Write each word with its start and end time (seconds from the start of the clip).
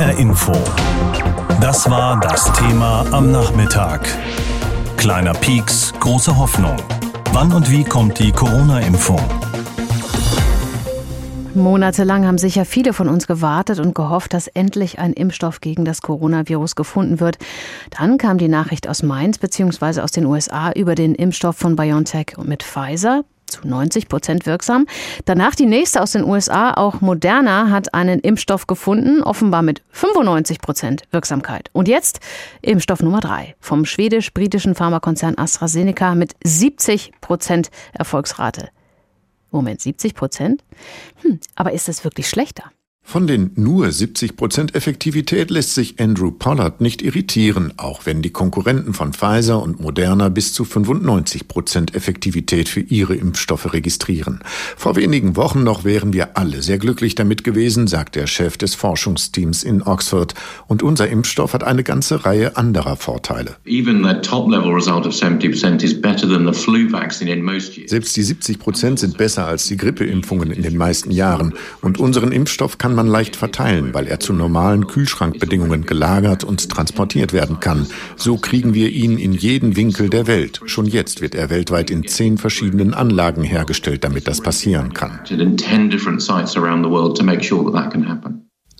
HR 0.00 0.16
Info. 0.16 0.54
Das 1.60 1.90
war 1.90 2.18
das 2.20 2.50
Thema 2.54 3.04
am 3.12 3.30
Nachmittag. 3.32 4.00
Kleiner 4.96 5.34
Pieks, 5.34 5.92
große 6.00 6.38
Hoffnung. 6.38 6.76
Wann 7.34 7.52
und 7.52 7.70
wie 7.70 7.84
kommt 7.84 8.18
die 8.18 8.32
Corona-Impfung? 8.32 9.20
Monatelang 11.54 12.26
haben 12.26 12.38
sicher 12.38 12.64
viele 12.64 12.94
von 12.94 13.10
uns 13.10 13.26
gewartet 13.26 13.78
und 13.78 13.94
gehofft, 13.94 14.32
dass 14.32 14.46
endlich 14.46 14.98
ein 14.98 15.12
Impfstoff 15.12 15.60
gegen 15.60 15.84
das 15.84 16.00
Coronavirus 16.00 16.76
gefunden 16.76 17.20
wird. 17.20 17.36
Dann 17.90 18.16
kam 18.16 18.38
die 18.38 18.48
Nachricht 18.48 18.88
aus 18.88 19.02
Mainz 19.02 19.36
bzw. 19.36 20.00
aus 20.00 20.12
den 20.12 20.24
USA 20.24 20.72
über 20.72 20.94
den 20.94 21.14
Impfstoff 21.14 21.58
von 21.58 21.76
BioNTech 21.76 22.38
mit 22.42 22.62
Pfizer 22.62 23.24
zu 23.50 23.66
90 23.66 24.08
Prozent 24.08 24.46
wirksam. 24.46 24.86
Danach 25.24 25.54
die 25.54 25.66
nächste 25.66 26.02
aus 26.02 26.12
den 26.12 26.24
USA, 26.24 26.74
auch 26.74 27.00
Moderna, 27.00 27.70
hat 27.70 27.94
einen 27.94 28.20
Impfstoff 28.20 28.66
gefunden, 28.66 29.22
offenbar 29.22 29.62
mit 29.62 29.82
95 29.90 30.60
Prozent 30.60 31.02
Wirksamkeit. 31.10 31.68
Und 31.72 31.88
jetzt 31.88 32.20
Impfstoff 32.62 33.02
Nummer 33.02 33.20
drei 33.20 33.54
vom 33.60 33.84
schwedisch-britischen 33.84 34.74
Pharmakonzern 34.74 35.36
AstraZeneca 35.36 36.14
mit 36.14 36.34
70 36.44 37.12
Prozent 37.20 37.70
Erfolgsrate. 37.92 38.68
Moment, 39.50 39.80
70 39.80 40.14
Prozent? 40.14 40.64
Hm, 41.22 41.40
aber 41.56 41.72
ist 41.72 41.88
das 41.88 42.04
wirklich 42.04 42.28
schlechter? 42.28 42.70
Von 43.02 43.26
den 43.26 43.50
nur 43.56 43.90
70 43.90 44.36
Prozent 44.36 44.76
Effektivität 44.76 45.50
lässt 45.50 45.74
sich 45.74 45.98
Andrew 45.98 46.30
Pollard 46.30 46.80
nicht 46.80 47.02
irritieren, 47.02 47.72
auch 47.76 48.06
wenn 48.06 48.22
die 48.22 48.30
Konkurrenten 48.30 48.94
von 48.94 49.12
Pfizer 49.12 49.60
und 49.60 49.80
Moderna 49.80 50.28
bis 50.28 50.52
zu 50.52 50.64
95 50.64 51.48
Prozent 51.48 51.96
Effektivität 51.96 52.68
für 52.68 52.78
ihre 52.78 53.16
Impfstoffe 53.16 53.72
registrieren. 53.72 54.44
Vor 54.76 54.94
wenigen 54.94 55.34
Wochen 55.34 55.64
noch 55.64 55.82
wären 55.82 56.12
wir 56.12 56.36
alle 56.38 56.62
sehr 56.62 56.78
glücklich 56.78 57.16
damit 57.16 57.42
gewesen, 57.42 57.88
sagt 57.88 58.14
der 58.14 58.28
Chef 58.28 58.56
des 58.56 58.76
Forschungsteams 58.76 59.64
in 59.64 59.82
Oxford. 59.82 60.34
Und 60.68 60.84
unser 60.84 61.08
Impfstoff 61.08 61.52
hat 61.52 61.64
eine 61.64 61.82
ganze 61.82 62.24
Reihe 62.24 62.56
anderer 62.56 62.94
Vorteile. 62.94 63.56
Selbst 67.88 68.16
die 68.16 68.22
70 68.22 68.60
Prozent 68.60 69.00
sind 69.00 69.18
besser 69.18 69.48
als 69.48 69.66
die 69.66 69.76
Grippeimpfungen 69.76 70.52
in 70.52 70.62
den 70.62 70.76
meisten 70.76 71.10
Jahren. 71.10 71.54
Und 71.80 71.98
unseren 71.98 72.30
Impfstoff 72.30 72.78
kann 72.78 72.89
man 72.94 73.00
man 73.00 73.06
leicht 73.06 73.36
verteilen, 73.36 73.94
weil 73.94 74.06
er 74.06 74.20
zu 74.20 74.34
normalen 74.34 74.86
Kühlschrankbedingungen 74.86 75.86
gelagert 75.86 76.44
und 76.44 76.68
transportiert 76.68 77.32
werden 77.32 77.58
kann. 77.58 77.86
So 78.16 78.36
kriegen 78.36 78.74
wir 78.74 78.90
ihn 78.90 79.16
in 79.16 79.32
jeden 79.32 79.74
Winkel 79.74 80.10
der 80.10 80.26
Welt. 80.26 80.60
Schon 80.66 80.84
jetzt 80.84 81.22
wird 81.22 81.34
er 81.34 81.48
weltweit 81.48 81.90
in 81.90 82.06
zehn 82.06 82.36
verschiedenen 82.36 82.92
Anlagen 82.92 83.42
hergestellt, 83.42 84.04
damit 84.04 84.28
das 84.28 84.42
passieren 84.42 84.92
kann. 84.92 85.20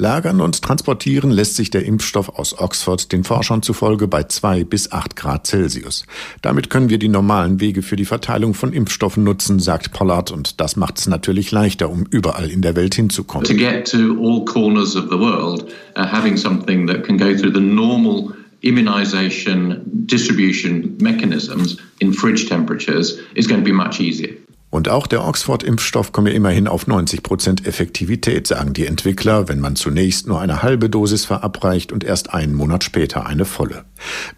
Lagern 0.01 0.41
und 0.41 0.63
transportieren 0.63 1.31
lässt 1.31 1.57
sich 1.57 1.71
der 1.71 1.85
Impfstoff 1.85 2.31
aus 2.31 2.59
Oxford 2.59 3.13
den 3.13 3.23
Forschern 3.23 3.63
zufolge 3.63 4.09
bei 4.09 4.25
zwei 4.25 4.65
bis 4.65 4.91
acht 4.93 5.15
Grad 5.15 5.47
Celsius. 5.47 6.05
Damit 6.43 6.71
können 6.71 6.89
wir 6.89 6.99
die 6.99 7.09
normalen 7.09 7.61
Wege 7.61 7.83
für 7.83 7.97
die 7.97 8.07
Verteilung 8.07 8.55
von 8.55 8.73
Impfstoffen 8.73 9.23
nutzen, 9.23 9.61
sagt 9.61 9.93
Pollard, 9.93 10.31
und 10.31 10.61
das 10.61 10.77
macht 10.77 10.99
es 10.99 11.07
natürlich 11.07 11.53
leichter, 11.53 11.91
um 11.91 12.07
überall 12.11 12.51
in 12.51 12.63
der 12.63 12.77
Welt 12.77 12.95
hinzukommen. 12.95 13.47
To 13.47 13.55
get 13.55 13.87
to 13.91 14.17
all 14.19 14.45
corners 14.45 14.97
of 14.97 15.05
the 15.11 15.19
world, 15.19 15.67
uh, 15.97 16.05
having 16.05 16.37
something 16.37 16.87
that 16.87 17.05
can 17.05 17.19
go 17.19 17.37
through 17.37 17.53
the 17.53 17.61
normal 17.61 18.33
immunization 18.63 19.83
distribution 20.07 20.97
mechanisms 21.01 21.79
in 22.01 22.13
fridge 22.13 22.49
temperatures 22.49 23.19
is 23.35 23.47
going 23.47 23.61
to 23.61 23.65
be 23.65 23.73
much 23.73 24.01
easier. 24.01 24.35
Und 24.71 24.89
auch 24.89 25.09
der 25.09 25.27
Oxford-Impfstoff 25.27 26.13
komme 26.13 26.31
immerhin 26.31 26.69
auf 26.69 26.87
90 26.87 27.25
Prozent 27.25 27.67
Effektivität, 27.67 28.47
sagen 28.47 28.73
die 28.73 28.87
Entwickler, 28.87 29.49
wenn 29.49 29.59
man 29.59 29.75
zunächst 29.75 30.29
nur 30.29 30.41
eine 30.41 30.63
halbe 30.63 30.89
Dosis 30.89 31.25
verabreicht 31.25 31.91
und 31.91 32.05
erst 32.05 32.33
einen 32.33 32.55
Monat 32.55 32.85
später 32.85 33.27
eine 33.27 33.45
volle. 33.45 33.85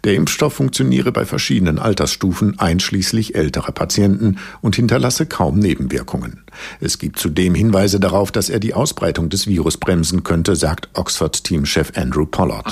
Der 0.03 0.15
Impfstoff 0.15 0.53
funktioniere 0.53 1.11
bei 1.11 1.25
verschiedenen 1.25 1.79
Altersstufen, 1.79 2.59
einschließlich 2.59 3.35
älterer 3.35 3.71
Patienten, 3.71 4.37
und 4.61 4.75
hinterlasse 4.75 5.25
kaum 5.25 5.59
Nebenwirkungen. 5.59 6.43
Es 6.79 6.99
gibt 6.99 7.19
zudem 7.19 7.55
Hinweise 7.55 7.99
darauf, 7.99 8.31
dass 8.31 8.49
er 8.49 8.59
die 8.59 8.73
Ausbreitung 8.73 9.29
des 9.29 9.47
Virus 9.47 9.77
bremsen 9.77 10.23
könnte, 10.23 10.55
sagt 10.55 10.89
Oxford-Teamchef 10.93 11.93
Andrew 11.95 12.25
Pollard. 12.25 12.65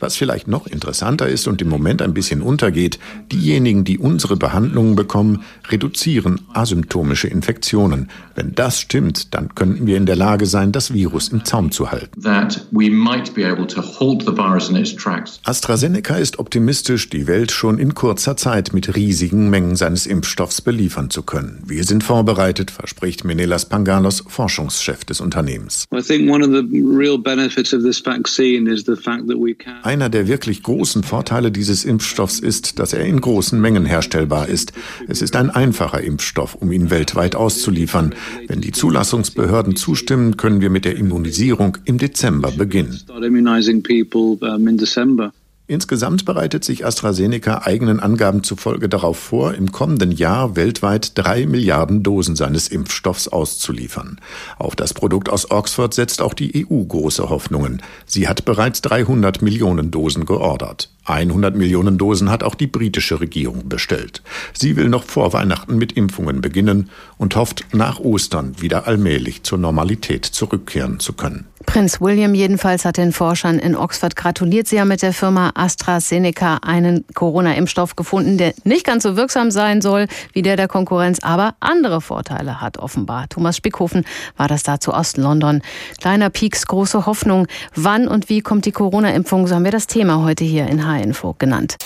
Was 0.00 0.16
vielleicht 0.16 0.48
noch 0.48 0.66
interessanter 0.66 1.28
ist 1.28 1.46
und 1.46 1.62
im 1.62 1.68
Moment 1.68 2.02
ein 2.02 2.14
bisschen 2.14 2.42
untergeht, 2.42 2.98
diejenigen, 3.30 3.84
die 3.84 3.98
unsere 3.98 4.36
Behandlungen 4.36 4.96
bekommen, 4.96 5.42
reduzieren 5.68 6.40
asymptomische 6.52 7.28
Infektionen. 7.28 8.10
Wenn 8.34 8.54
das 8.54 8.80
stimmt, 8.80 9.34
dann 9.34 9.54
könnten 9.54 9.86
wir 9.86 9.96
in 9.96 10.06
der 10.06 10.16
Lage 10.16 10.46
sein, 10.46 10.72
das 10.72 10.92
Virus 10.92 11.28
im 11.28 11.44
Zaum 11.44 11.70
zu 11.70 11.90
halten. 11.90 12.20
AstraZeneca 15.44 16.16
ist 16.16 16.38
optimistisch, 16.38 17.08
die 17.08 17.26
Welt 17.26 17.52
schon 17.52 17.78
in 17.78 17.94
kurzer 17.94 18.36
Zeit 18.36 18.72
mit 18.72 18.96
riesigen 18.96 19.50
Mengen 19.50 19.76
seines 19.76 20.06
Impfstoffs 20.06 20.60
beliefern 20.60 21.10
zu 21.10 21.22
können. 21.22 21.62
Wir 21.66 21.84
sind 21.84 22.04
vorbereitet, 22.04 22.70
verspricht 22.70 23.24
Menelas 23.24 23.66
Pangalos, 23.66 24.22
Forschungschef 24.26 25.04
des 25.04 25.20
Unternehmens. 25.20 25.86
Einer 29.82 30.08
der 30.08 30.28
wirklich 30.28 30.62
großen 30.62 31.02
Vorteile 31.02 31.50
dieses 31.50 31.84
Impfstoffs 31.84 32.38
ist, 32.38 32.78
dass 32.78 32.92
er 32.92 33.04
in 33.04 33.20
großen 33.20 33.60
Mengen 33.60 33.84
herstellbar 33.84 34.48
ist. 34.48 34.72
Es 35.08 35.22
ist 35.22 35.36
ein 35.36 35.50
einfacher 35.50 36.00
Impfstoff, 36.00 36.54
um 36.54 36.72
ihn 36.72 36.90
weltweit 36.90 37.34
auszuliefern. 37.34 38.14
Wenn 38.46 38.60
die 38.60 38.72
Zulassungsbehörden 38.72 39.76
zustimmen, 39.76 40.36
können 40.36 40.60
wir 40.60 40.70
mit 40.70 40.84
der 40.84 40.96
Immunisierung 40.96 41.78
im 41.84 41.98
Dezember 41.98 42.50
beginnen. 42.50 43.00
Insgesamt 45.68 46.24
bereitet 46.24 46.64
sich 46.64 46.84
AstraZeneca 46.84 47.62
eigenen 47.64 48.00
Angaben 48.00 48.42
zufolge 48.42 48.88
darauf 48.88 49.16
vor, 49.16 49.54
im 49.54 49.70
kommenden 49.70 50.10
Jahr 50.10 50.56
weltweit 50.56 51.16
drei 51.16 51.46
Milliarden 51.46 52.02
Dosen 52.02 52.36
seines 52.36 52.68
Impfstoffs 52.68 53.28
auszuliefern. 53.28 54.20
Auf 54.58 54.76
das 54.76 54.92
Produkt 54.92 55.30
aus 55.30 55.50
Oxford 55.50 55.94
setzt 55.94 56.20
auch 56.20 56.34
die 56.34 56.66
EU 56.66 56.82
große 56.82 57.30
Hoffnungen. 57.30 57.80
Sie 58.06 58.28
hat 58.28 58.44
bereits 58.44 58.82
300 58.82 59.40
Millionen 59.40 59.90
Dosen 59.90 60.26
geordert. 60.26 60.90
100 61.04 61.56
Millionen 61.56 61.98
Dosen 61.98 62.30
hat 62.30 62.44
auch 62.44 62.54
die 62.54 62.66
britische 62.66 63.20
Regierung 63.20 63.68
bestellt. 63.68 64.22
Sie 64.52 64.76
will 64.76 64.88
noch 64.88 65.04
vor 65.04 65.32
Weihnachten 65.32 65.76
mit 65.76 65.92
Impfungen 65.92 66.40
beginnen 66.40 66.90
und 67.18 67.36
hofft, 67.36 67.64
nach 67.72 67.98
Ostern 68.00 68.60
wieder 68.60 68.86
allmählich 68.86 69.42
zur 69.42 69.58
Normalität 69.58 70.24
zurückkehren 70.24 71.00
zu 71.00 71.12
können. 71.12 71.46
Prinz 71.66 72.00
William 72.00 72.34
jedenfalls 72.34 72.84
hat 72.84 72.96
den 72.96 73.12
Forschern 73.12 73.58
in 73.58 73.76
Oxford 73.76 74.16
gratuliert. 74.16 74.66
Sie 74.66 74.80
haben 74.80 74.88
mit 74.88 75.02
der 75.02 75.12
Firma 75.12 75.52
AstraZeneca 75.54 76.58
einen 76.62 77.04
Corona-Impfstoff 77.14 77.96
gefunden, 77.96 78.36
der 78.36 78.54
nicht 78.64 78.84
ganz 78.84 79.04
so 79.04 79.16
wirksam 79.16 79.50
sein 79.50 79.80
soll 79.80 80.06
wie 80.32 80.42
der 80.42 80.56
der 80.56 80.68
Konkurrenz, 80.68 81.20
aber 81.22 81.54
andere 81.60 82.00
Vorteile 82.00 82.60
hat 82.60 82.78
offenbar. 82.78 83.28
Thomas 83.28 83.56
Spickhofen 83.56 84.04
war 84.36 84.48
das 84.48 84.62
dazu 84.62 84.92
Ost-London. 84.92 85.62
Kleiner 86.00 86.30
Pieks, 86.30 86.66
große 86.66 87.06
Hoffnung. 87.06 87.46
Wann 87.74 88.08
und 88.08 88.28
wie 88.28 88.40
kommt 88.40 88.66
die 88.66 88.72
Corona-Impfung? 88.72 89.46
So 89.46 89.54
haben 89.54 89.64
wir 89.64 89.70
das 89.70 89.86
Thema 89.86 90.22
heute 90.24 90.44
hier 90.44 90.66
in 90.66 90.86
H-Info 90.92 91.34
genannt. 91.38 91.76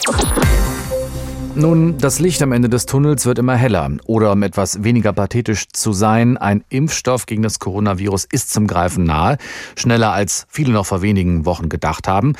Nun, 1.55 1.97
das 1.97 2.19
Licht 2.19 2.43
am 2.43 2.53
Ende 2.53 2.69
des 2.69 2.84
Tunnels 2.84 3.25
wird 3.25 3.39
immer 3.39 3.56
heller. 3.56 3.91
Oder 4.05 4.33
um 4.33 4.43
etwas 4.43 4.84
weniger 4.84 5.15
pathetisch 5.15 5.69
zu 5.72 5.94
sein, 5.94 6.37
ein 6.37 6.65
Impfstoff 6.69 7.25
gegen 7.25 7.43
das 7.43 7.61
Coronavirus 7.61 8.27
ist 8.31 8.53
zum 8.53 8.67
Greifen 8.67 9.05
nahe. 9.05 9.39
Schneller 9.75 10.12
als 10.12 10.47
viele 10.50 10.72
noch 10.72 10.84
vor 10.84 11.00
wenigen 11.00 11.47
Wochen 11.47 11.71
gedacht 11.71 12.09
haben. 12.09 12.34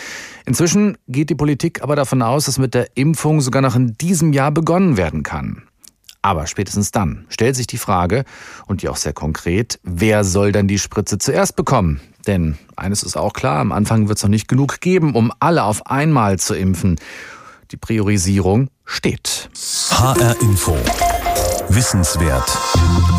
Inzwischen 0.45 0.99
geht 1.09 1.31
die 1.31 1.35
Politik 1.35 1.83
aber 1.83 1.97
davon 1.97 2.21
aus, 2.21 2.45
dass 2.45 2.59
mit 2.59 2.75
der 2.75 2.89
Impfung 2.95 3.41
sogar 3.41 3.63
noch 3.63 3.75
in 3.75 3.97
diesem 3.97 4.35
Jahr 4.35 4.51
begonnen 4.51 4.99
werden 4.99 5.23
kann. 5.23 5.63
Aber 6.21 6.47
spätestens 6.47 6.91
dann 6.91 7.25
stellt 7.31 7.57
sich 7.57 7.69
die 7.69 7.79
Frage, 7.79 8.25
und 8.67 8.83
die 8.83 8.89
auch 8.89 8.97
sehr 8.97 9.13
konkret, 9.13 9.79
wer 9.83 10.25
soll 10.25 10.53
dann 10.53 10.69
die 10.69 10.79
Spritze 10.79 11.17
zuerst 11.19 11.57
bekommen? 11.57 12.01
Denn 12.27 12.59
eines 12.75 13.03
ist 13.03 13.17
auch 13.17 13.33
klar, 13.33 13.61
am 13.61 13.73
Anfang 13.73 14.09
wird 14.09 14.19
es 14.19 14.25
noch 14.25 14.31
nicht 14.31 14.49
genug 14.49 14.81
geben, 14.81 15.15
um 15.15 15.33
alle 15.39 15.65
auf 15.65 15.87
einmal 15.87 16.39
zu 16.39 16.55
impfen. 16.55 16.97
Die 17.71 17.77
Priorisierung 17.77 18.69
steht. 18.85 19.49
HR 19.91 20.41
Info. 20.41 20.77
Wissenswert. 21.69 22.49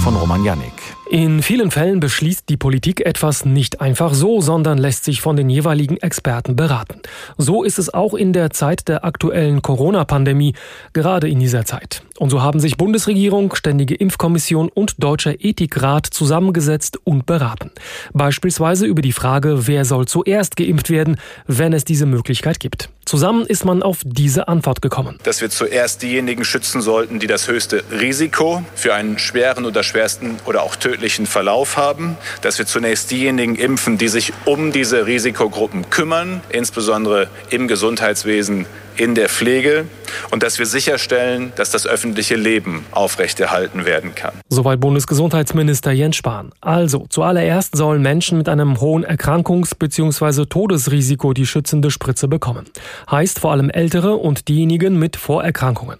Von 0.03 0.15
Roman 0.15 0.43
Janik. 0.43 0.71
In 1.09 1.41
vielen 1.41 1.71
Fällen 1.71 1.99
beschließt 1.99 2.49
die 2.49 2.57
Politik 2.57 3.05
etwas 3.05 3.45
nicht 3.45 3.81
einfach 3.81 4.13
so, 4.13 4.41
sondern 4.41 4.77
lässt 4.77 5.03
sich 5.03 5.21
von 5.21 5.35
den 5.35 5.49
jeweiligen 5.49 5.97
Experten 5.97 6.55
beraten. 6.55 7.01
So 7.37 7.63
ist 7.63 7.79
es 7.79 7.93
auch 7.93 8.13
in 8.13 8.33
der 8.33 8.51
Zeit 8.51 8.87
der 8.87 9.05
aktuellen 9.05 9.61
Corona-Pandemie, 9.61 10.53
gerade 10.93 11.29
in 11.29 11.39
dieser 11.39 11.65
Zeit. 11.65 12.03
Und 12.17 12.31
so 12.31 12.41
haben 12.41 12.59
sich 12.59 12.77
Bundesregierung, 12.77 13.55
Ständige 13.55 13.95
Impfkommission 13.95 14.69
und 14.69 15.03
Deutscher 15.03 15.35
Ethikrat 15.39 16.07
zusammengesetzt 16.07 16.97
und 17.03 17.25
beraten. 17.25 17.71
Beispielsweise 18.13 18.85
über 18.85 19.01
die 19.01 19.11
Frage, 19.11 19.67
wer 19.67 19.85
soll 19.85 20.07
zuerst 20.07 20.55
geimpft 20.55 20.89
werden, 20.89 21.17
wenn 21.45 21.73
es 21.73 21.85
diese 21.85 22.05
Möglichkeit 22.05 22.59
gibt. 22.59 22.89
Zusammen 23.05 23.45
ist 23.45 23.63
man 23.63 23.83
auf 23.83 23.99
diese 24.03 24.49
Antwort 24.49 24.81
gekommen. 24.81 25.17
Dass 25.23 25.39
wir 25.39 25.49
zuerst 25.49 26.01
diejenigen 26.01 26.43
schützen 26.43 26.81
sollten, 26.81 27.19
die 27.19 27.27
das 27.27 27.47
höchste 27.47 27.83
Risiko 27.89 28.63
für 28.75 28.93
einen 28.93 29.17
schweren 29.17 29.65
oder 29.65 29.83
schwersten 29.83 30.35
oder 30.45 30.63
auch 30.63 30.75
tödlichen 30.75 31.25
Verlauf 31.25 31.77
haben. 31.77 32.17
Dass 32.41 32.57
wir 32.57 32.65
zunächst 32.65 33.09
diejenigen 33.11 33.55
impfen, 33.55 33.97
die 33.97 34.09
sich 34.09 34.33
um 34.43 34.73
diese 34.73 35.05
Risikogruppen 35.05 35.89
kümmern, 35.89 36.41
insbesondere 36.49 37.29
im 37.49 37.69
Gesundheitswesen 37.69 38.65
in 38.99 39.15
der 39.15 39.29
Pflege 39.29 39.85
und 40.31 40.43
dass 40.43 40.59
wir 40.59 40.65
sicherstellen, 40.65 41.51
dass 41.55 41.71
das 41.71 41.87
öffentliche 41.87 42.35
Leben 42.35 42.85
aufrechterhalten 42.91 43.85
werden 43.85 44.15
kann. 44.15 44.33
Soweit 44.49 44.79
Bundesgesundheitsminister 44.79 45.91
Jens 45.91 46.15
Spahn. 46.15 46.51
Also, 46.61 47.05
zuallererst 47.09 47.75
sollen 47.75 48.01
Menschen 48.01 48.37
mit 48.37 48.49
einem 48.49 48.79
hohen 48.79 49.05
Erkrankungs- 49.05 49.75
bzw. 49.77 50.45
Todesrisiko 50.45 51.33
die 51.33 51.45
schützende 51.45 51.91
Spritze 51.91 52.27
bekommen. 52.27 52.65
Heißt 53.09 53.39
vor 53.39 53.51
allem 53.51 53.69
Ältere 53.69 54.15
und 54.15 54.47
diejenigen 54.47 54.97
mit 54.99 55.15
Vorerkrankungen. 55.15 55.97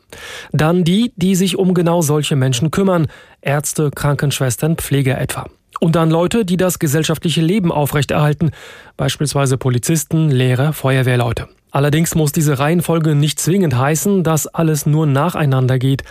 Dann 0.52 0.84
die, 0.84 1.14
die 1.16 1.36
sich 1.36 1.58
um 1.58 1.74
genau 1.74 2.02
solche 2.02 2.36
Menschen 2.36 2.72
kümmern. 2.72 3.08
Ärzte, 3.42 3.92
Krankenschwestern, 3.92 4.78
Pfleger 4.78 5.20
etwa. 5.20 5.48
Und 5.80 5.96
dann 5.96 6.10
Leute, 6.10 6.44
die 6.44 6.58
das 6.58 6.80
gesellschaftliche 6.80 7.42
Leben 7.42 7.72
aufrechterhalten, 7.72 8.52
beispielsweise 8.96 9.58
Polizisten, 9.58 10.32
Lehrer, 10.32 10.74
Feuerwehrleute. 10.74 11.48
Allerdings 11.72 12.16
muss 12.16 12.32
diese 12.32 12.60
Reihenfolge 12.60 13.16
nicht 13.16 13.40
zwingend 13.40 13.78
heißen, 13.78 14.24
dass 14.24 14.48
alles 14.48 14.86
nur 14.86 15.06
nacheinander 15.06 15.80
geht. 15.80 16.04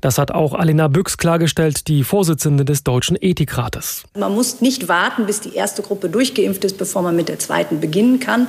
Das 0.00 0.18
hat 0.18 0.30
auch 0.30 0.54
Alena 0.54 0.88
Büchs 0.88 1.18
klargestellt, 1.18 1.88
die 1.88 2.04
Vorsitzende 2.04 2.64
des 2.64 2.84
Deutschen 2.84 3.16
Ethikrates. 3.20 4.04
Man 4.16 4.34
muss 4.34 4.60
nicht 4.60 4.88
warten, 4.88 5.26
bis 5.26 5.40
die 5.40 5.54
erste 5.54 5.82
Gruppe 5.82 6.08
durchgeimpft 6.08 6.64
ist, 6.64 6.78
bevor 6.78 7.02
man 7.02 7.16
mit 7.16 7.28
der 7.28 7.38
zweiten 7.38 7.80
beginnen 7.80 8.20
kann, 8.20 8.48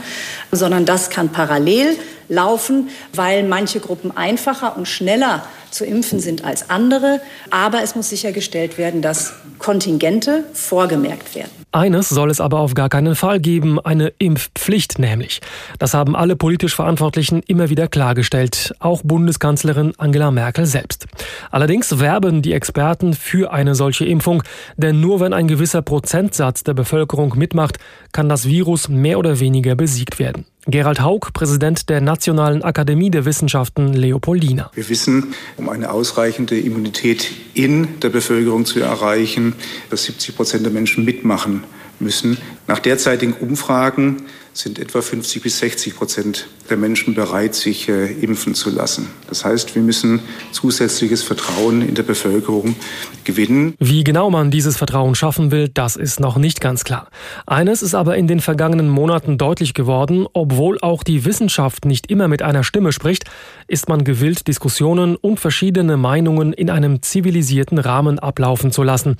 sondern 0.51 0.85
das 0.85 1.09
kann 1.09 1.29
parallel 1.29 1.95
laufen, 2.29 2.89
weil 3.13 3.43
manche 3.43 3.79
Gruppen 3.79 4.15
einfacher 4.15 4.77
und 4.77 4.87
schneller 4.87 5.43
zu 5.71 5.85
impfen 5.85 6.19
sind 6.19 6.45
als 6.45 6.69
andere. 6.69 7.21
Aber 7.51 7.83
es 7.83 7.95
muss 7.95 8.09
sichergestellt 8.09 8.77
werden, 8.77 9.01
dass 9.01 9.33
Kontingente 9.59 10.45
vorgemerkt 10.53 11.35
werden. 11.35 11.51
Eines 11.71 12.09
soll 12.09 12.31
es 12.31 12.41
aber 12.41 12.59
auf 12.59 12.73
gar 12.73 12.89
keinen 12.89 13.15
Fall 13.15 13.39
geben, 13.39 13.79
eine 13.79 14.11
Impfpflicht 14.17 14.97
nämlich. 14.97 15.39
Das 15.77 15.93
haben 15.93 16.15
alle 16.15 16.35
politisch 16.35 16.75
Verantwortlichen 16.75 17.43
immer 17.45 17.69
wieder 17.69 17.87
klargestellt, 17.87 18.73
auch 18.79 19.01
Bundeskanzlerin 19.03 19.93
Angela 19.97 20.31
Merkel 20.31 20.65
selbst. 20.65 21.05
Allerdings 21.51 21.99
werben 21.99 22.41
die 22.41 22.53
Experten 22.53 23.13
für 23.13 23.53
eine 23.53 23.75
solche 23.75 24.05
Impfung, 24.05 24.41
denn 24.77 24.99
nur 24.99 25.19
wenn 25.19 25.31
ein 25.31 25.47
gewisser 25.47 25.83
Prozentsatz 25.83 26.63
der 26.63 26.73
Bevölkerung 26.73 27.37
mitmacht, 27.37 27.77
kann 28.13 28.29
das 28.29 28.47
Virus 28.47 28.89
mehr 28.89 29.19
oder 29.19 29.39
weniger 29.39 29.75
besiegt 29.75 30.17
werden. 30.17 30.45
Gerald 30.71 31.01
Haug, 31.01 31.33
Präsident 31.33 31.89
der 31.89 32.01
Nationalen 32.01 32.63
Akademie 32.63 33.09
der 33.09 33.25
Wissenschaften 33.25 33.93
Leopoldina. 33.93 34.69
Wir 34.73 34.89
wissen, 34.89 35.33
um 35.57 35.69
eine 35.69 35.91
ausreichende 35.91 36.59
Immunität 36.59 37.31
in 37.53 37.99
der 38.01 38.09
Bevölkerung 38.09 38.65
zu 38.65 38.79
erreichen, 38.79 39.55
dass 39.89 40.03
70 40.03 40.35
Prozent 40.35 40.65
der 40.65 40.71
Menschen 40.71 41.05
mitmachen 41.05 41.63
müssen. 41.99 42.37
Nach 42.67 42.79
derzeitigen 42.79 43.33
Umfragen 43.33 44.23
sind 44.59 44.77
etwa 44.77 45.01
50 45.01 45.41
bis 45.41 45.59
60 45.59 45.95
Prozent 45.95 46.47
der 46.69 46.75
Menschen 46.75 47.15
bereit, 47.15 47.55
sich 47.55 47.87
äh, 47.87 48.11
impfen 48.11 48.55
zu 48.55 48.69
lassen. 48.69 49.07
Das 49.29 49.45
heißt, 49.45 49.73
wir 49.73 49.81
müssen 49.81 50.19
zusätzliches 50.51 51.23
Vertrauen 51.23 51.81
in 51.81 51.95
der 51.95 52.03
Bevölkerung 52.03 52.75
gewinnen. 53.23 53.73
Wie 53.79 54.03
genau 54.03 54.29
man 54.29 54.51
dieses 54.51 54.75
Vertrauen 54.75 55.15
schaffen 55.15 55.51
will, 55.51 55.69
das 55.69 55.95
ist 55.95 56.19
noch 56.19 56.37
nicht 56.37 56.59
ganz 56.59 56.83
klar. 56.83 57.07
Eines 57.45 57.81
ist 57.81 57.95
aber 57.95 58.17
in 58.17 58.27
den 58.27 58.41
vergangenen 58.41 58.89
Monaten 58.89 59.37
deutlich 59.37 59.73
geworden, 59.73 60.27
obwohl 60.33 60.77
auch 60.81 61.03
die 61.03 61.23
Wissenschaft 61.23 61.85
nicht 61.85 62.11
immer 62.11 62.27
mit 62.27 62.41
einer 62.41 62.63
Stimme 62.63 62.91
spricht, 62.91 63.23
ist 63.67 63.87
man 63.87 64.03
gewillt, 64.03 64.47
Diskussionen 64.47 65.15
und 65.15 65.39
verschiedene 65.39 65.95
Meinungen 65.95 66.51
in 66.51 66.69
einem 66.69 67.01
zivilisierten 67.01 67.77
Rahmen 67.77 68.19
ablaufen 68.19 68.71
zu 68.71 68.83
lassen. 68.83 69.15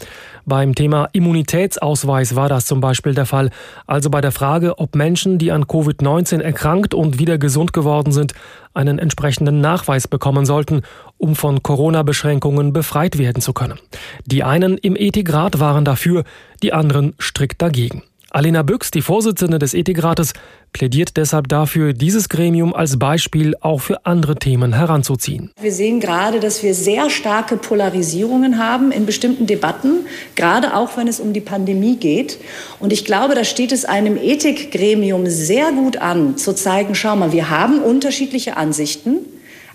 Beim 0.45 0.75
Thema 0.75 1.07
Immunitätsausweis 1.13 2.35
war 2.35 2.49
das 2.49 2.65
zum 2.65 2.81
Beispiel 2.81 3.13
der 3.13 3.25
Fall, 3.25 3.51
also 3.87 4.09
bei 4.09 4.21
der 4.21 4.31
Frage, 4.31 4.79
ob 4.79 4.95
Menschen 4.95 5.28
Menschen, 5.29 5.37
die 5.37 5.51
an 5.51 5.65
Covid-19 5.65 6.41
erkrankt 6.41 6.93
und 6.93 7.19
wieder 7.19 7.37
gesund 7.37 7.73
geworden 7.73 8.11
sind, 8.11 8.33
einen 8.73 8.99
entsprechenden 8.99 9.61
Nachweis 9.61 10.07
bekommen 10.07 10.45
sollten, 10.45 10.81
um 11.17 11.35
von 11.35 11.61
Corona-Beschränkungen 11.61 12.73
befreit 12.73 13.17
werden 13.17 13.41
zu 13.41 13.53
können. 13.53 13.79
Die 14.25 14.43
einen 14.43 14.77
im 14.77 14.95
Ethikrat 14.95 15.59
waren 15.59 15.85
dafür, 15.85 16.23
die 16.63 16.73
anderen 16.73 17.13
strikt 17.19 17.61
dagegen. 17.61 18.03
Alena 18.31 18.61
Büchs, 18.61 18.91
die 18.91 19.01
Vorsitzende 19.01 19.57
des 19.57 19.73
Ethikrates, 19.73 20.33
plädiert 20.71 21.17
deshalb 21.17 21.47
dafür, 21.47 21.93
dieses 21.93 22.29
Gremium 22.29 22.73
als 22.73 22.99
Beispiel 22.99 23.55
auch 23.61 23.81
für 23.81 24.05
andere 24.05 24.35
Themen 24.35 24.73
heranzuziehen. 24.73 25.51
Wir 25.61 25.71
sehen 25.71 25.99
gerade, 25.99 26.39
dass 26.39 26.63
wir 26.63 26.73
sehr 26.73 27.09
starke 27.09 27.57
Polarisierungen 27.57 28.57
haben 28.57 28.91
in 28.91 29.05
bestimmten 29.05 29.47
Debatten, 29.47 30.05
gerade 30.35 30.75
auch 30.75 30.97
wenn 30.97 31.07
es 31.07 31.19
um 31.19 31.33
die 31.33 31.41
Pandemie 31.41 31.97
geht. 31.97 32.37
Und 32.79 32.93
ich 32.93 33.05
glaube, 33.05 33.35
da 33.35 33.43
steht 33.43 33.71
es 33.71 33.85
einem 33.85 34.17
Ethikgremium 34.17 35.27
sehr 35.27 35.71
gut 35.71 35.97
an, 35.97 36.37
zu 36.37 36.53
zeigen, 36.53 36.95
schau 36.95 37.15
mal, 37.15 37.31
wir 37.31 37.49
haben 37.49 37.81
unterschiedliche 37.81 38.57
Ansichten. 38.57 39.19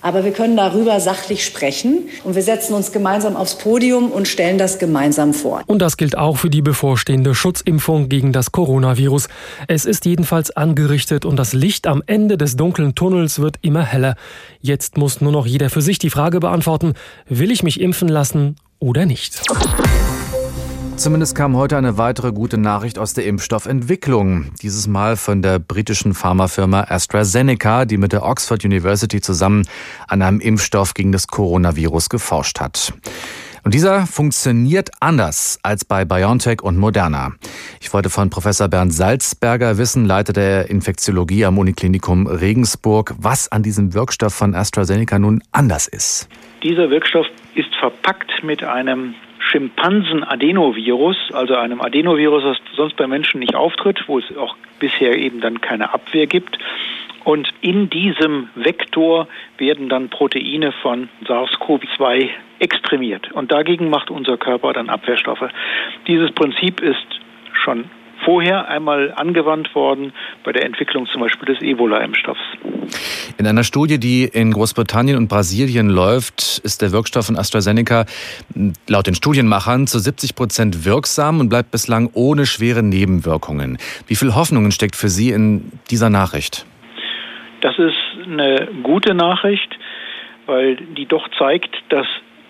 Aber 0.05 0.23
wir 0.23 0.33
können 0.33 0.55
darüber 0.55 1.01
sachlich 1.01 1.47
sprechen 1.47 2.11
und 2.25 2.35
wir 2.35 2.43
setzen 2.43 2.75
uns 2.75 2.93
gemeinsam 2.93 3.37
aufs 3.37 3.57
Podium 3.57 4.13
und 4.13 4.29
stellen 4.29 4.59
das 4.59 4.79
gemeinsam 4.79 5.33
vor. 5.33 5.63
Und 5.65 5.79
das 5.79 5.97
gilt 5.97 6.19
auch 6.19 6.37
für 6.37 6.51
die 6.51 6.61
bevorstehende 6.61 7.35
Schutzimpfung 7.35 8.11
gegen 8.11 8.31
das 8.31 8.53
Coronavirus. 8.53 9.29
Es 9.67 9.87
ist 9.87 10.05
jedenfalls 10.05 10.51
angerichtet 10.51 11.25
und 11.25 11.37
das 11.37 11.55
Licht 11.55 11.87
am 11.87 12.03
Ende 12.05 12.37
des 12.37 12.55
dunklen 12.55 12.95
Tunnels 12.95 13.39
wird 13.39 13.57
immer 13.63 13.83
heller. 13.83 14.17
Jetzt 14.61 14.99
muss 14.99 15.23
nur 15.23 15.33
noch 15.33 15.47
jeder 15.47 15.71
für 15.71 15.81
sich 15.81 15.99
die 15.99 16.11
Frage 16.11 16.39
beantworten, 16.39 16.93
will 17.27 17.51
ich 17.51 17.63
mich 17.63 17.81
impfen 17.81 18.09
lassen 18.09 18.57
oder 18.81 19.07
nicht? 19.07 19.41
Zumindest 20.97 21.35
kam 21.35 21.57
heute 21.57 21.77
eine 21.77 21.99
weitere 21.99 22.33
gute 22.33 22.57
Nachricht 22.57 22.99
aus 22.99 23.15
der 23.15 23.27
Impfstoffentwicklung. 23.27 24.53
Dieses 24.63 24.87
Mal 24.87 25.17
von 25.17 25.43
der 25.43 25.59
britischen 25.59 26.15
Pharmafirma 26.15 26.87
AstraZeneca, 26.89 27.85
die 27.85 27.97
mit 27.97 28.13
der 28.13 28.23
Oxford 28.23 28.65
University 28.65 29.21
zusammen 29.21 29.67
an 30.09 30.23
einem 30.23 30.41
Impfstoff 30.41 30.95
gegen 30.95 31.13
das 31.13 31.27
Coronavirus 31.27 32.09
geforscht 32.09 32.61
hat. 32.61 32.95
Und 33.65 33.75
dieser 33.75 34.07
funktioniert 34.07 34.91
anders 35.01 35.59
als 35.63 35.85
bei 35.85 36.05
BioNTech 36.05 36.63
und 36.63 36.77
Moderna. 36.79 37.33
Ich 37.81 37.93
wollte 37.93 38.11
von 38.11 38.31
Professor 38.31 38.69
Bernd 38.69 38.93
Salzberger 38.93 39.79
wissen, 39.79 40.05
Leiter 40.05 40.33
der 40.33 40.71
Infektiologie 40.71 41.45
am 41.45 41.59
Uniklinikum 41.59 42.27
Regensburg, 42.27 43.15
was 43.19 43.51
an 43.51 43.63
diesem 43.63 43.95
Wirkstoff 43.95 44.35
von 44.35 44.55
AstraZeneca 44.55 45.19
nun 45.19 45.43
anders 45.51 45.89
ist. 45.89 46.29
Dieser 46.63 46.89
Wirkstoff 46.89 47.27
ist 47.55 47.75
verpackt 47.81 48.31
mit 48.43 48.63
einem 48.63 49.15
Schimpansen-Adenovirus, 49.51 51.33
also 51.33 51.55
einem 51.55 51.81
Adenovirus, 51.81 52.43
das 52.45 52.59
sonst 52.77 52.97
bei 52.97 53.07
Menschen 53.07 53.41
nicht 53.41 53.55
auftritt, 53.55 54.05
wo 54.07 54.19
es 54.19 54.37
auch 54.37 54.57
bisher 54.79 55.17
eben 55.17 55.41
dann 55.41 55.61
keine 55.61 55.93
Abwehr 55.93 56.27
gibt. 56.27 56.59
Und 57.25 57.49
in 57.63 57.89
diesem 57.89 58.51
Vektor 58.55 59.29
werden 59.57 59.89
dann 59.89 60.11
Proteine 60.11 60.73
von 60.73 61.09
SARS-CoV-2 61.27 62.29
extremiert. 62.59 63.33
Und 63.33 63.51
dagegen 63.51 63.89
macht 63.89 64.11
unser 64.11 64.37
Körper 64.37 64.73
dann 64.73 64.91
Abwehrstoffe. 64.91 65.49
Dieses 66.07 66.33
Prinzip 66.33 66.81
ist 66.81 67.07
schon 67.53 67.85
vorher 68.25 68.69
einmal 68.69 69.13
angewandt 69.15 69.75
worden 69.75 70.13
bei 70.45 70.53
der 70.53 70.65
Entwicklung 70.65 71.07
zum 71.07 71.21
Beispiel 71.21 71.55
des 71.55 71.63
Ebola-Impfstoffs. 71.63 72.41
In 73.39 73.47
einer 73.47 73.65
Studie, 73.65 73.99
die 73.99 74.25
in 74.25 74.53
Großbritannien 74.53 75.17
und 75.17 75.29
Brasilien 75.29 75.89
läuft, 75.89 76.61
ist 76.65 76.83
der 76.83 76.93
Wirkstoff 76.93 77.27
von 77.27 77.37
AstraZeneca 77.37 78.07
laut 78.89 79.07
den 79.07 79.15
Studienmachern 79.15 79.87
zu 79.87 79.99
70 79.99 80.35
Prozent 80.35 80.85
wirksam 80.85 81.41
und 81.41 81.49
bleibt 81.49 81.71
bislang 81.71 82.11
ohne 82.15 82.47
schwere 82.47 82.83
Nebenwirkungen. 82.83 83.79
Wie 84.07 84.17
viel 84.17 84.35
Hoffnungen 84.35 84.73
steckt 84.73 84.97
für 84.97 85.09
Sie 85.09 85.31
in 85.31 85.73
dieser 85.91 86.11
Nachricht? 86.11 86.67
Das 87.61 87.79
ist 87.79 87.97
eine 88.27 88.69
gute 88.83 89.15
Nachricht, 89.15 89.79
weil 90.47 90.77
die 90.77 91.07
doch 91.07 91.29
zeigt, 91.39 91.75
dass 91.89 92.07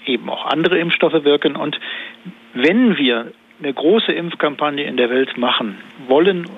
eben 0.06 0.28
auch 0.28 0.46
andere 0.46 0.78
Impfstoffe 0.78 1.24
wirken. 1.24 1.56
Und 1.56 1.78
wenn 2.52 2.96
wir 2.96 3.32
eine 3.58 3.72
große 3.72 4.12
Impfkampagne 4.12 4.84
in 4.84 4.96
der 4.96 5.10
Welt 5.10 5.36
machen 5.36 5.78
wollen 6.08 6.48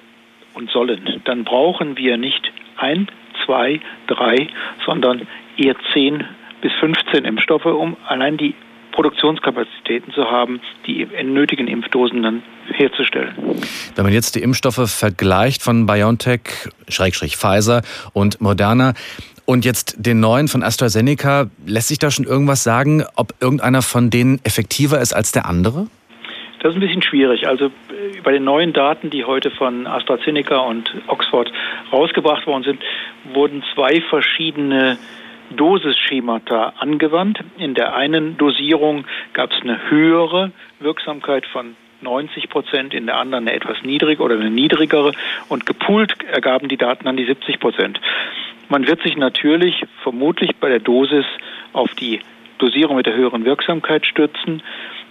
und 0.54 0.70
sollen, 0.70 1.20
dann 1.24 1.44
brauchen 1.44 1.96
wir 1.96 2.16
nicht 2.16 2.52
ein, 2.76 3.08
zwei, 3.44 3.80
drei, 4.06 4.48
sondern 4.84 5.26
eher 5.56 5.76
zehn 5.92 6.24
bis 6.62 6.72
15 6.80 7.24
Impfstoffe, 7.24 7.66
um 7.66 7.96
allein 8.06 8.36
die 8.36 8.54
Produktionskapazitäten 8.92 10.12
zu 10.14 10.30
haben, 10.30 10.60
die 10.86 11.06
nötigen 11.22 11.68
Impfdosen 11.68 12.22
dann 12.22 12.42
herzustellen. 12.72 13.34
Wenn 13.94 14.04
man 14.04 14.14
jetzt 14.14 14.34
die 14.34 14.42
Impfstoffe 14.42 14.90
vergleicht 14.90 15.62
von 15.62 15.84
BioNTech, 15.84 16.70
Schrägstrich 16.88 17.36
Pfizer 17.36 17.82
und 18.14 18.40
Moderna, 18.40 18.94
und 19.44 19.64
jetzt 19.64 19.94
den 19.98 20.18
neuen 20.18 20.48
von 20.48 20.64
AstraZeneca, 20.64 21.48
lässt 21.66 21.88
sich 21.88 21.98
da 21.98 22.10
schon 22.10 22.24
irgendwas 22.24 22.64
sagen, 22.64 23.04
ob 23.14 23.32
irgendeiner 23.40 23.80
von 23.80 24.10
denen 24.10 24.40
effektiver 24.44 25.00
ist 25.00 25.14
als 25.14 25.30
der 25.30 25.46
andere? 25.46 25.86
Das 26.60 26.70
ist 26.70 26.76
ein 26.76 26.80
bisschen 26.80 27.02
schwierig. 27.02 27.46
Also 27.46 27.66
äh, 27.66 28.20
bei 28.22 28.32
den 28.32 28.44
neuen 28.44 28.72
Daten, 28.72 29.10
die 29.10 29.24
heute 29.24 29.50
von 29.50 29.86
AstraZeneca 29.86 30.58
und 30.58 30.90
Oxford 31.06 31.52
rausgebracht 31.92 32.46
worden 32.46 32.64
sind, 32.64 32.82
wurden 33.34 33.62
zwei 33.74 34.00
verschiedene 34.00 34.98
Dosisschemata 35.50 36.74
angewandt. 36.78 37.40
In 37.58 37.74
der 37.74 37.94
einen 37.94 38.36
Dosierung 38.36 39.04
gab 39.32 39.52
es 39.52 39.60
eine 39.62 39.90
höhere 39.90 40.50
Wirksamkeit 40.80 41.46
von 41.46 41.76
90 42.00 42.48
Prozent, 42.48 42.94
in 42.94 43.06
der 43.06 43.16
anderen 43.16 43.48
eine 43.48 43.56
etwas 43.56 43.82
niedrige 43.82 44.22
oder 44.22 44.34
eine 44.34 44.50
niedrigere 44.50 45.12
und 45.48 45.66
gepoolt 45.66 46.12
ergaben 46.24 46.68
die 46.68 46.76
Daten 46.76 47.04
dann 47.04 47.16
die 47.16 47.24
70 47.24 47.58
Prozent. 47.58 48.00
Man 48.68 48.86
wird 48.86 49.02
sich 49.02 49.16
natürlich 49.16 49.84
vermutlich 50.02 50.56
bei 50.56 50.68
der 50.68 50.80
Dosis 50.80 51.24
auf 51.72 51.94
die 51.94 52.20
Dosierung 52.58 52.96
mit 52.96 53.06
der 53.06 53.14
höheren 53.14 53.44
Wirksamkeit 53.44 54.06
stützen. 54.06 54.62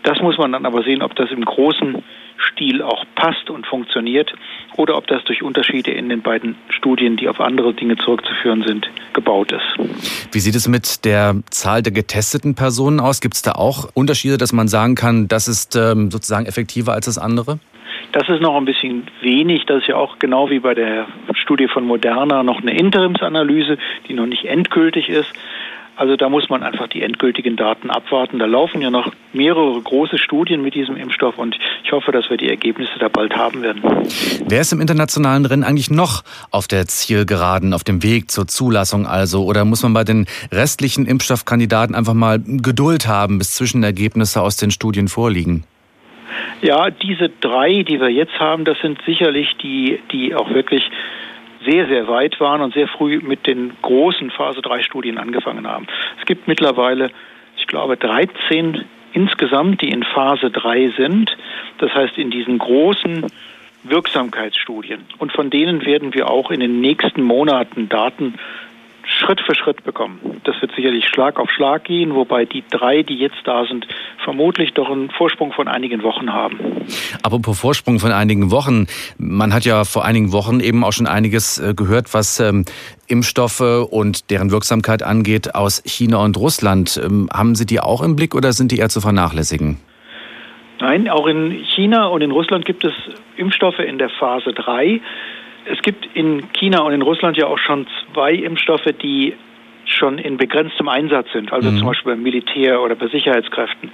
Das 0.05 0.21
muss 0.21 0.37
man 0.37 0.51
dann 0.51 0.67
aber 0.67 0.83
sehen, 0.83 1.01
ob 1.01 1.15
das 1.15 1.31
im 1.31 1.43
großen 1.43 2.03
Stil 2.51 2.83
auch 2.83 3.05
passt 3.15 3.49
und 3.49 3.65
funktioniert 3.65 4.31
oder 4.77 4.97
ob 4.97 5.07
das 5.07 5.23
durch 5.23 5.41
Unterschiede 5.41 5.89
in 5.91 6.09
den 6.09 6.21
beiden 6.21 6.55
Studien, 6.69 7.17
die 7.17 7.27
auf 7.27 7.41
andere 7.41 7.73
Dinge 7.73 7.97
zurückzuführen 7.97 8.63
sind, 8.67 8.87
gebaut 9.13 9.51
ist. 9.51 10.31
Wie 10.31 10.39
sieht 10.39 10.53
es 10.53 10.67
mit 10.67 11.05
der 11.05 11.41
Zahl 11.49 11.81
der 11.81 11.91
getesteten 11.91 12.53
Personen 12.53 12.99
aus? 12.99 13.19
Gibt 13.19 13.33
es 13.33 13.41
da 13.41 13.53
auch 13.53 13.89
Unterschiede, 13.95 14.37
dass 14.37 14.53
man 14.53 14.67
sagen 14.67 14.93
kann, 14.93 15.27
das 15.27 15.47
ist 15.47 15.75
ähm, 15.75 16.11
sozusagen 16.11 16.45
effektiver 16.45 16.93
als 16.93 17.05
das 17.05 17.17
andere? 17.17 17.57
Das 18.11 18.29
ist 18.29 18.41
noch 18.41 18.55
ein 18.55 18.65
bisschen 18.65 19.07
wenig. 19.21 19.65
Das 19.65 19.81
ist 19.81 19.87
ja 19.87 19.95
auch 19.95 20.19
genau 20.19 20.51
wie 20.51 20.59
bei 20.59 20.75
der 20.75 21.07
Studie 21.33 21.67
von 21.67 21.85
Moderna 21.85 22.43
noch 22.43 22.61
eine 22.61 22.77
Interimsanalyse, 22.77 23.77
die 24.07 24.13
noch 24.13 24.27
nicht 24.27 24.45
endgültig 24.45 25.09
ist. 25.09 25.33
Also 25.95 26.17
da 26.17 26.27
muss 26.27 26.49
man 26.49 26.63
einfach 26.63 26.87
die 26.87 27.01
endgültigen 27.03 27.55
Daten 27.55 27.89
abwarten. 27.89 28.39
Da 28.39 28.45
laufen 28.45 28.81
ja 28.81 28.89
noch 28.89 29.13
mehrere 29.31 29.79
große 29.79 30.17
Studien 30.17 30.61
mit 30.61 30.75
diesem 30.75 30.97
Impfstoff 30.97 31.37
und 31.37 31.57
ich 31.83 31.91
hoffe, 31.91 32.11
dass 32.11 32.29
wir 32.29 32.37
die 32.37 32.49
Ergebnisse 32.49 32.99
da 32.99 33.07
bald 33.07 33.35
haben 33.35 33.61
werden. 33.61 33.81
Wer 34.45 34.61
ist 34.61 34.73
im 34.73 34.81
internationalen 34.81 35.45
Rennen 35.45 35.63
eigentlich 35.63 35.89
noch 35.89 36.23
auf 36.51 36.67
der 36.67 36.85
Zielgeraden, 36.87 37.73
auf 37.73 37.83
dem 37.83 38.03
Weg 38.03 38.29
zur 38.29 38.47
Zulassung 38.47 39.07
also? 39.07 39.45
Oder 39.45 39.63
muss 39.63 39.83
man 39.83 39.93
bei 39.93 40.03
den 40.03 40.25
restlichen 40.51 41.05
Impfstoffkandidaten 41.05 41.95
einfach 41.95 42.13
mal 42.13 42.39
Geduld 42.39 43.07
haben, 43.07 43.37
bis 43.37 43.55
Zwischenergebnisse 43.55 44.41
aus 44.41 44.57
den 44.57 44.71
Studien 44.71 45.07
vorliegen? 45.07 45.63
Ja, 46.61 46.89
diese 46.89 47.29
drei, 47.41 47.83
die 47.83 47.99
wir 47.99 48.09
jetzt 48.09 48.39
haben, 48.39 48.65
das 48.65 48.77
sind 48.79 48.99
sicherlich 49.05 49.55
die, 49.61 49.99
die 50.11 50.35
auch 50.35 50.49
wirklich 50.49 50.83
sehr, 51.65 51.87
sehr 51.87 52.07
weit 52.07 52.39
waren 52.39 52.61
und 52.61 52.73
sehr 52.73 52.87
früh 52.87 53.19
mit 53.19 53.47
den 53.47 53.73
großen 53.81 54.31
Phase 54.31 54.61
3 54.61 54.83
Studien 54.83 55.17
angefangen 55.17 55.67
haben. 55.67 55.87
Es 56.19 56.25
gibt 56.25 56.47
mittlerweile, 56.47 57.11
ich 57.57 57.67
glaube, 57.67 57.97
13 57.97 58.85
insgesamt, 59.13 59.81
die 59.81 59.89
in 59.89 60.03
Phase 60.03 60.51
3 60.51 60.93
sind. 60.97 61.35
Das 61.77 61.93
heißt, 61.93 62.17
in 62.17 62.31
diesen 62.31 62.57
großen 62.57 63.25
Wirksamkeitsstudien. 63.83 65.05
Und 65.19 65.31
von 65.31 65.49
denen 65.49 65.85
werden 65.85 66.13
wir 66.13 66.29
auch 66.29 66.51
in 66.51 66.59
den 66.59 66.81
nächsten 66.81 67.21
Monaten 67.21 67.87
Daten 67.89 68.35
Schritt 69.05 69.41
für 69.41 69.55
Schritt 69.55 69.83
bekommen. 69.83 70.19
Das 70.43 70.59
wird 70.61 70.73
sicherlich 70.75 71.07
Schlag 71.07 71.39
auf 71.39 71.49
Schlag 71.51 71.83
gehen, 71.83 72.15
wobei 72.15 72.45
die 72.45 72.63
drei, 72.69 73.03
die 73.03 73.15
jetzt 73.15 73.41
da 73.45 73.65
sind, 73.65 73.87
vermutlich 74.23 74.73
doch 74.73 74.89
einen 74.89 75.09
Vorsprung 75.11 75.53
von 75.53 75.67
einigen 75.67 76.03
Wochen 76.03 76.33
haben. 76.33 76.59
Aber 77.23 77.39
pro 77.39 77.53
Vorsprung 77.53 77.99
von 77.99 78.11
einigen 78.11 78.51
Wochen, 78.51 78.87
man 79.17 79.53
hat 79.53 79.65
ja 79.65 79.83
vor 79.85 80.05
einigen 80.05 80.31
Wochen 80.31 80.59
eben 80.59 80.83
auch 80.83 80.93
schon 80.93 81.07
einiges 81.07 81.59
äh, 81.59 81.73
gehört, 81.73 82.13
was 82.13 82.39
ähm, 82.39 82.65
Impfstoffe 83.07 83.87
und 83.89 84.29
deren 84.31 84.51
Wirksamkeit 84.51 85.03
angeht 85.03 85.55
aus 85.55 85.83
China 85.85 86.23
und 86.23 86.37
Russland. 86.37 86.99
Ähm, 87.03 87.29
haben 87.33 87.55
Sie 87.55 87.65
die 87.65 87.79
auch 87.79 88.01
im 88.01 88.15
Blick 88.15 88.35
oder 88.35 88.53
sind 88.53 88.71
die 88.71 88.77
eher 88.77 88.89
zu 88.89 89.01
vernachlässigen? 89.01 89.77
Nein, 90.79 91.07
auch 91.09 91.27
in 91.27 91.51
China 91.73 92.07
und 92.07 92.21
in 92.21 92.31
Russland 92.31 92.65
gibt 92.65 92.83
es 92.83 92.93
Impfstoffe 93.37 93.79
in 93.79 93.97
der 93.97 94.09
Phase 94.09 94.51
3. 94.53 94.99
Es 95.71 95.81
gibt 95.81 96.07
in 96.13 96.51
China 96.53 96.81
und 96.81 96.93
in 96.93 97.01
Russland 97.01 97.37
ja 97.37 97.47
auch 97.47 97.57
schon 97.57 97.87
zwei 98.13 98.33
Impfstoffe, 98.33 98.87
die 99.01 99.33
schon 99.85 100.17
in 100.17 100.37
begrenztem 100.37 100.87
Einsatz 100.89 101.27
sind, 101.33 101.51
also 101.53 101.71
mhm. 101.71 101.77
zum 101.77 101.87
Beispiel 101.87 102.13
beim 102.13 102.23
Militär 102.23 102.81
oder 102.81 102.95
bei 102.95 103.07
Sicherheitskräften. 103.07 103.91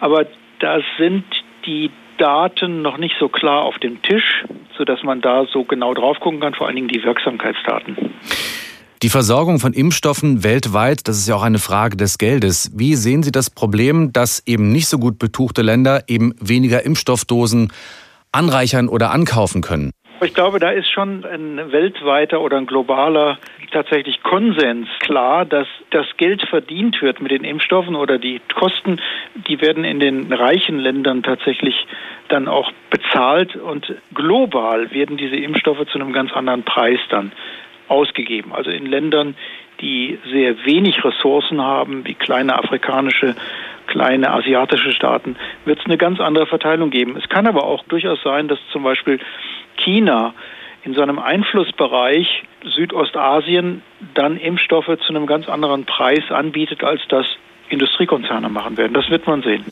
Aber 0.00 0.26
da 0.60 0.78
sind 0.98 1.24
die 1.66 1.90
Daten 2.18 2.82
noch 2.82 2.98
nicht 2.98 3.16
so 3.18 3.28
klar 3.28 3.62
auf 3.62 3.78
dem 3.78 4.00
Tisch, 4.02 4.44
sodass 4.76 5.02
man 5.02 5.20
da 5.20 5.46
so 5.52 5.64
genau 5.64 5.94
drauf 5.94 6.20
gucken 6.20 6.40
kann, 6.40 6.54
vor 6.54 6.66
allen 6.66 6.76
Dingen 6.76 6.88
die 6.88 7.02
Wirksamkeitsdaten. 7.02 7.96
Die 9.02 9.08
Versorgung 9.10 9.58
von 9.58 9.72
Impfstoffen 9.74 10.44
weltweit, 10.44 11.06
das 11.08 11.18
ist 11.18 11.28
ja 11.28 11.34
auch 11.34 11.42
eine 11.42 11.58
Frage 11.58 11.96
des 11.96 12.16
Geldes. 12.16 12.70
Wie 12.74 12.94
sehen 12.94 13.22
Sie 13.22 13.32
das 13.32 13.50
Problem, 13.50 14.12
dass 14.12 14.42
eben 14.46 14.72
nicht 14.72 14.86
so 14.86 14.98
gut 14.98 15.18
betuchte 15.18 15.62
Länder 15.62 16.04
eben 16.06 16.34
weniger 16.40 16.84
Impfstoffdosen 16.84 17.72
anreichern 18.32 18.88
oder 18.88 19.10
ankaufen 19.10 19.60
können? 19.60 19.90
Ich 20.24 20.32
glaube, 20.32 20.58
da 20.58 20.70
ist 20.70 20.90
schon 20.90 21.24
ein 21.26 21.70
weltweiter 21.70 22.40
oder 22.40 22.56
ein 22.56 22.66
globaler 22.66 23.38
tatsächlich 23.72 24.22
Konsens 24.22 24.88
klar, 25.00 25.44
dass 25.44 25.66
das 25.90 26.06
Geld 26.16 26.42
verdient 26.48 27.02
wird 27.02 27.20
mit 27.20 27.30
den 27.30 27.44
Impfstoffen 27.44 27.94
oder 27.94 28.18
die 28.18 28.40
Kosten, 28.54 29.00
die 29.48 29.60
werden 29.60 29.84
in 29.84 30.00
den 30.00 30.32
reichen 30.32 30.78
Ländern 30.78 31.22
tatsächlich 31.22 31.86
dann 32.28 32.48
auch 32.48 32.72
bezahlt 32.88 33.54
und 33.56 33.92
global 34.14 34.90
werden 34.92 35.16
diese 35.18 35.36
Impfstoffe 35.36 35.86
zu 35.92 35.98
einem 35.98 36.12
ganz 36.12 36.32
anderen 36.32 36.62
Preis 36.62 37.00
dann 37.10 37.32
ausgegeben. 37.88 38.54
Also 38.54 38.70
in 38.70 38.86
Ländern, 38.86 39.34
die 39.80 40.18
sehr 40.30 40.64
wenig 40.64 41.04
Ressourcen 41.04 41.60
haben, 41.60 42.06
wie 42.06 42.14
kleine 42.14 42.56
afrikanische, 42.56 43.34
kleine 43.86 44.32
asiatische 44.32 44.92
Staaten, 44.92 45.36
wird 45.64 45.78
es 45.78 45.84
eine 45.86 45.98
ganz 45.98 46.20
andere 46.20 46.46
Verteilung 46.46 46.90
geben. 46.90 47.16
Es 47.16 47.28
kann 47.28 47.46
aber 47.46 47.64
auch 47.64 47.84
durchaus 47.84 48.22
sein, 48.22 48.48
dass 48.48 48.58
zum 48.72 48.82
Beispiel 48.82 49.20
China 49.76 50.34
in 50.84 50.94
seinem 50.94 51.18
Einflussbereich 51.18 52.44
Südostasien 52.64 53.82
dann 54.14 54.36
Impfstoffe 54.36 54.86
zu 55.06 55.08
einem 55.08 55.26
ganz 55.26 55.48
anderen 55.48 55.84
Preis 55.84 56.22
anbietet, 56.30 56.84
als 56.84 57.00
das 57.08 57.26
Industriekonzerne 57.68 58.48
machen 58.48 58.76
werden. 58.76 58.92
Das 58.92 59.08
wird 59.08 59.26
man 59.26 59.42
sehen. 59.42 59.64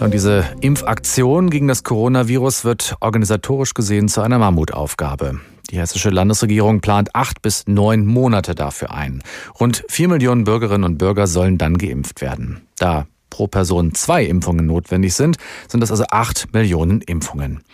Und 0.00 0.12
diese 0.12 0.44
Impfaktion 0.60 1.48
gegen 1.48 1.68
das 1.68 1.82
Coronavirus 1.82 2.64
wird 2.64 2.94
organisatorisch 3.00 3.72
gesehen 3.72 4.08
zu 4.08 4.20
einer 4.20 4.38
Mammutaufgabe. 4.38 5.40
Die 5.74 5.80
hessische 5.80 6.10
Landesregierung 6.10 6.80
plant 6.80 7.16
acht 7.16 7.42
bis 7.42 7.66
neun 7.66 8.06
Monate 8.06 8.54
dafür 8.54 8.92
ein. 8.92 9.24
Rund 9.58 9.84
vier 9.88 10.06
Millionen 10.06 10.44
Bürgerinnen 10.44 10.84
und 10.84 10.98
Bürger 10.98 11.26
sollen 11.26 11.58
dann 11.58 11.78
geimpft 11.78 12.20
werden. 12.20 12.60
Da 12.78 13.08
pro 13.28 13.48
Person 13.48 13.92
zwei 13.92 14.24
Impfungen 14.24 14.66
notwendig 14.66 15.14
sind, 15.14 15.36
sind 15.66 15.80
das 15.80 15.90
also 15.90 16.04
acht 16.12 16.54
Millionen 16.54 17.00
Impfungen. 17.00 17.64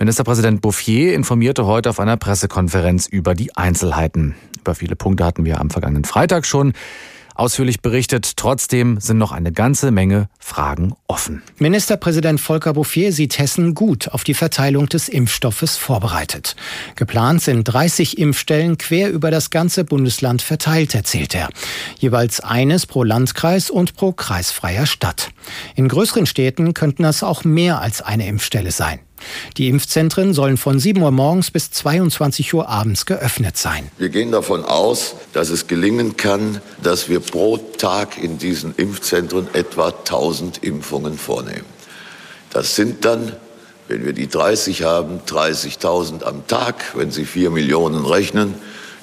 Ministerpräsident 0.00 0.62
Bouffier 0.62 1.14
informierte 1.14 1.64
heute 1.64 1.90
auf 1.90 2.00
einer 2.00 2.16
Pressekonferenz 2.16 3.06
über 3.06 3.36
die 3.36 3.56
Einzelheiten. 3.56 4.34
Über 4.58 4.74
viele 4.74 4.96
Punkte 4.96 5.24
hatten 5.24 5.44
wir 5.44 5.60
am 5.60 5.70
vergangenen 5.70 6.02
Freitag 6.02 6.46
schon 6.46 6.72
ausführlich 7.34 7.80
berichtet. 7.80 8.36
Trotzdem 8.36 9.00
sind 9.00 9.18
noch 9.18 9.32
eine 9.32 9.52
ganze 9.52 9.90
Menge 9.90 10.28
Fragen 10.38 10.94
offen. 11.06 11.42
Ministerpräsident 11.58 12.40
Volker 12.40 12.72
Bouffier 12.74 13.12
sieht 13.12 13.38
Hessen 13.38 13.74
gut 13.74 14.08
auf 14.08 14.24
die 14.24 14.34
Verteilung 14.34 14.88
des 14.88 15.08
Impfstoffes 15.08 15.76
vorbereitet. 15.76 16.56
Geplant 16.96 17.42
sind 17.42 17.64
30 17.64 18.18
Impfstellen 18.18 18.78
quer 18.78 19.10
über 19.10 19.30
das 19.30 19.50
ganze 19.50 19.84
Bundesland 19.84 20.42
verteilt, 20.42 20.94
erzählt 20.94 21.34
er. 21.34 21.48
Jeweils 21.98 22.40
eines 22.40 22.86
pro 22.86 23.02
Landkreis 23.02 23.70
und 23.70 23.94
pro 23.94 24.12
kreisfreier 24.12 24.86
Stadt. 24.86 25.30
In 25.74 25.88
größeren 25.88 26.26
Städten 26.26 26.74
könnten 26.74 27.02
das 27.02 27.22
auch 27.22 27.44
mehr 27.44 27.80
als 27.80 28.02
eine 28.02 28.26
Impfstelle 28.26 28.70
sein. 28.70 29.00
Die 29.56 29.68
Impfzentren 29.68 30.34
sollen 30.34 30.56
von 30.56 30.78
7 30.78 31.02
Uhr 31.02 31.10
morgens 31.10 31.50
bis 31.50 31.70
22 31.70 32.54
Uhr 32.54 32.68
abends 32.68 33.06
geöffnet 33.06 33.56
sein. 33.56 33.90
Wir 33.98 34.08
gehen 34.08 34.32
davon 34.32 34.64
aus, 34.64 35.16
dass 35.32 35.50
es 35.50 35.66
gelingen 35.66 36.16
kann, 36.16 36.60
dass 36.82 37.08
wir 37.08 37.20
pro 37.20 37.56
Tag 37.56 38.22
in 38.22 38.38
diesen 38.38 38.74
Impfzentren 38.76 39.48
etwa 39.54 39.88
1000 39.88 40.62
Impfungen 40.62 41.18
vornehmen. 41.18 41.64
Das 42.50 42.76
sind 42.76 43.04
dann, 43.04 43.32
wenn 43.88 44.04
wir 44.04 44.12
die 44.12 44.28
30 44.28 44.84
haben, 44.84 45.20
30.000 45.26 46.22
am 46.22 46.46
Tag. 46.46 46.94
Wenn 46.94 47.10
Sie 47.10 47.24
4 47.24 47.50
Millionen 47.50 48.04
rechnen, 48.06 48.54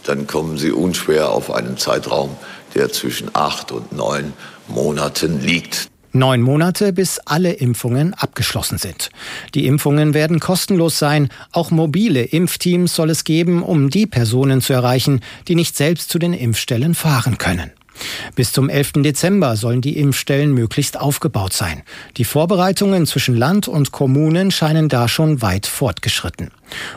dann 0.05 0.25
kommen 0.25 0.57
Sie 0.57 0.71
unschwer 0.71 1.29
auf 1.29 1.51
einen 1.51 1.77
Zeitraum, 1.77 2.35
der 2.73 2.91
zwischen 2.91 3.29
8 3.33 3.71
und 3.71 3.91
9 3.91 4.33
Monaten 4.67 5.41
liegt. 5.41 5.90
Neun 6.13 6.41
Monate, 6.41 6.93
bis 6.93 7.19
alle 7.19 7.53
Impfungen 7.53 8.13
abgeschlossen 8.13 8.77
sind. 8.77 9.09
Die 9.55 9.65
Impfungen 9.65 10.13
werden 10.13 10.39
kostenlos 10.39 10.99
sein. 10.99 11.29
Auch 11.51 11.71
mobile 11.71 12.21
Impfteams 12.21 12.93
soll 12.95 13.09
es 13.09 13.23
geben, 13.23 13.63
um 13.63 13.89
die 13.89 14.07
Personen 14.07 14.61
zu 14.61 14.73
erreichen, 14.73 15.21
die 15.47 15.55
nicht 15.55 15.75
selbst 15.75 16.09
zu 16.09 16.19
den 16.19 16.33
Impfstellen 16.33 16.95
fahren 16.95 17.37
können. 17.37 17.71
Bis 18.35 18.51
zum 18.51 18.69
11. 18.69 18.93
Dezember 19.03 19.55
sollen 19.55 19.81
die 19.81 19.97
Impfstellen 19.97 20.53
möglichst 20.53 20.99
aufgebaut 20.99 21.53
sein. 21.53 21.83
Die 22.17 22.23
Vorbereitungen 22.23 23.05
zwischen 23.05 23.35
Land 23.35 23.67
und 23.67 23.91
Kommunen 23.91 24.51
scheinen 24.51 24.89
da 24.89 25.07
schon 25.07 25.41
weit 25.41 25.67
fortgeschritten. 25.67 26.51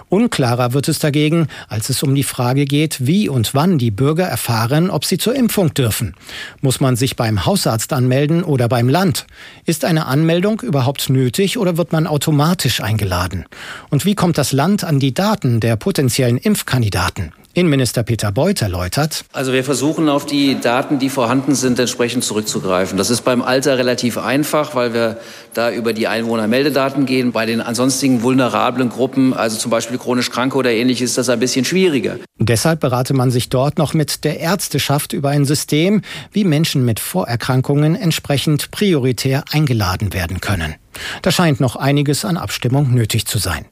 Unklarer 0.08 0.72
wird 0.72 0.88
es 0.88 1.00
dagegen, 1.00 1.48
als 1.68 1.88
es 1.88 2.02
um 2.02 2.14
die 2.14 2.22
Frage 2.22 2.64
geht, 2.64 3.06
wie 3.06 3.28
und 3.28 3.54
wann 3.54 3.78
die 3.78 3.90
Bürger 3.90 4.24
erfahren, 4.24 4.90
ob 4.90 5.04
sie 5.04 5.18
zur 5.18 5.34
Impfung 5.34 5.74
dürfen. 5.74 6.14
Muss 6.60 6.80
man 6.80 6.96
sich 6.96 7.16
beim 7.16 7.44
Hausarzt 7.44 7.92
anmelden 7.92 8.44
oder 8.44 8.68
beim 8.68 8.88
Land? 8.88 9.26
Ist 9.64 9.84
eine 9.84 10.06
Anmeldung 10.06 10.60
überhaupt 10.60 11.10
nötig 11.10 11.58
oder 11.58 11.76
wird 11.76 11.92
man 11.92 12.06
automatisch 12.06 12.80
eingeladen? 12.80 13.46
Und 13.90 14.04
wie 14.04 14.14
kommt 14.14 14.38
das 14.38 14.52
Land 14.52 14.84
an 14.84 15.00
die 15.00 15.14
Daten 15.14 15.60
der 15.60 15.76
potenziellen 15.76 16.38
Impfkandidaten? 16.38 17.32
Innenminister 17.54 18.02
Peter 18.02 18.32
Beuth 18.32 18.62
erläutert. 18.62 19.24
Also 19.32 19.52
wir 19.52 19.64
versuchen 19.64 20.08
auf 20.08 20.26
die 20.26 20.60
Daten, 20.60 20.98
die 20.98 21.08
vorhanden 21.08 21.54
sind, 21.54 21.78
entsprechend 21.78 22.24
zurückzugreifen. 22.24 22.98
Das 22.98 23.10
ist 23.10 23.22
beim 23.22 23.42
Alter 23.42 23.78
relativ 23.78 24.18
einfach, 24.18 24.74
weil 24.74 24.92
wir 24.92 25.18
da 25.54 25.70
über 25.70 25.92
die 25.92 26.08
Einwohnermeldedaten 26.08 27.06
gehen. 27.06 27.32
Bei 27.32 27.46
den 27.46 27.60
ansonsten 27.60 28.22
vulnerablen 28.22 28.88
Gruppen, 28.88 29.32
also 29.32 29.56
zum 29.56 29.70
Beispiel 29.70 29.98
chronisch 29.98 30.30
Kranke 30.30 30.56
oder 30.58 30.72
ähnliches, 30.72 31.10
ist 31.10 31.18
das 31.18 31.28
ein 31.28 31.38
bisschen 31.38 31.64
schwieriger. 31.64 32.16
Deshalb 32.38 32.80
berate 32.80 33.14
man 33.14 33.30
sich 33.30 33.48
dort 33.48 33.78
noch 33.78 33.94
mit 33.94 34.24
der 34.24 34.40
Ärzteschaft 34.40 35.12
über 35.12 35.30
ein 35.30 35.44
System, 35.44 36.02
wie 36.32 36.44
Menschen 36.44 36.84
mit 36.84 36.98
Vorerkrankungen 36.98 37.94
entsprechend 37.94 38.72
prioritär 38.72 39.44
eingeladen 39.52 40.12
werden 40.12 40.40
können. 40.40 40.74
Da 41.22 41.30
scheint 41.30 41.60
noch 41.60 41.76
einiges 41.76 42.24
an 42.24 42.36
Abstimmung 42.36 42.92
nötig 42.92 43.26
zu 43.26 43.38
sein. 43.38 43.66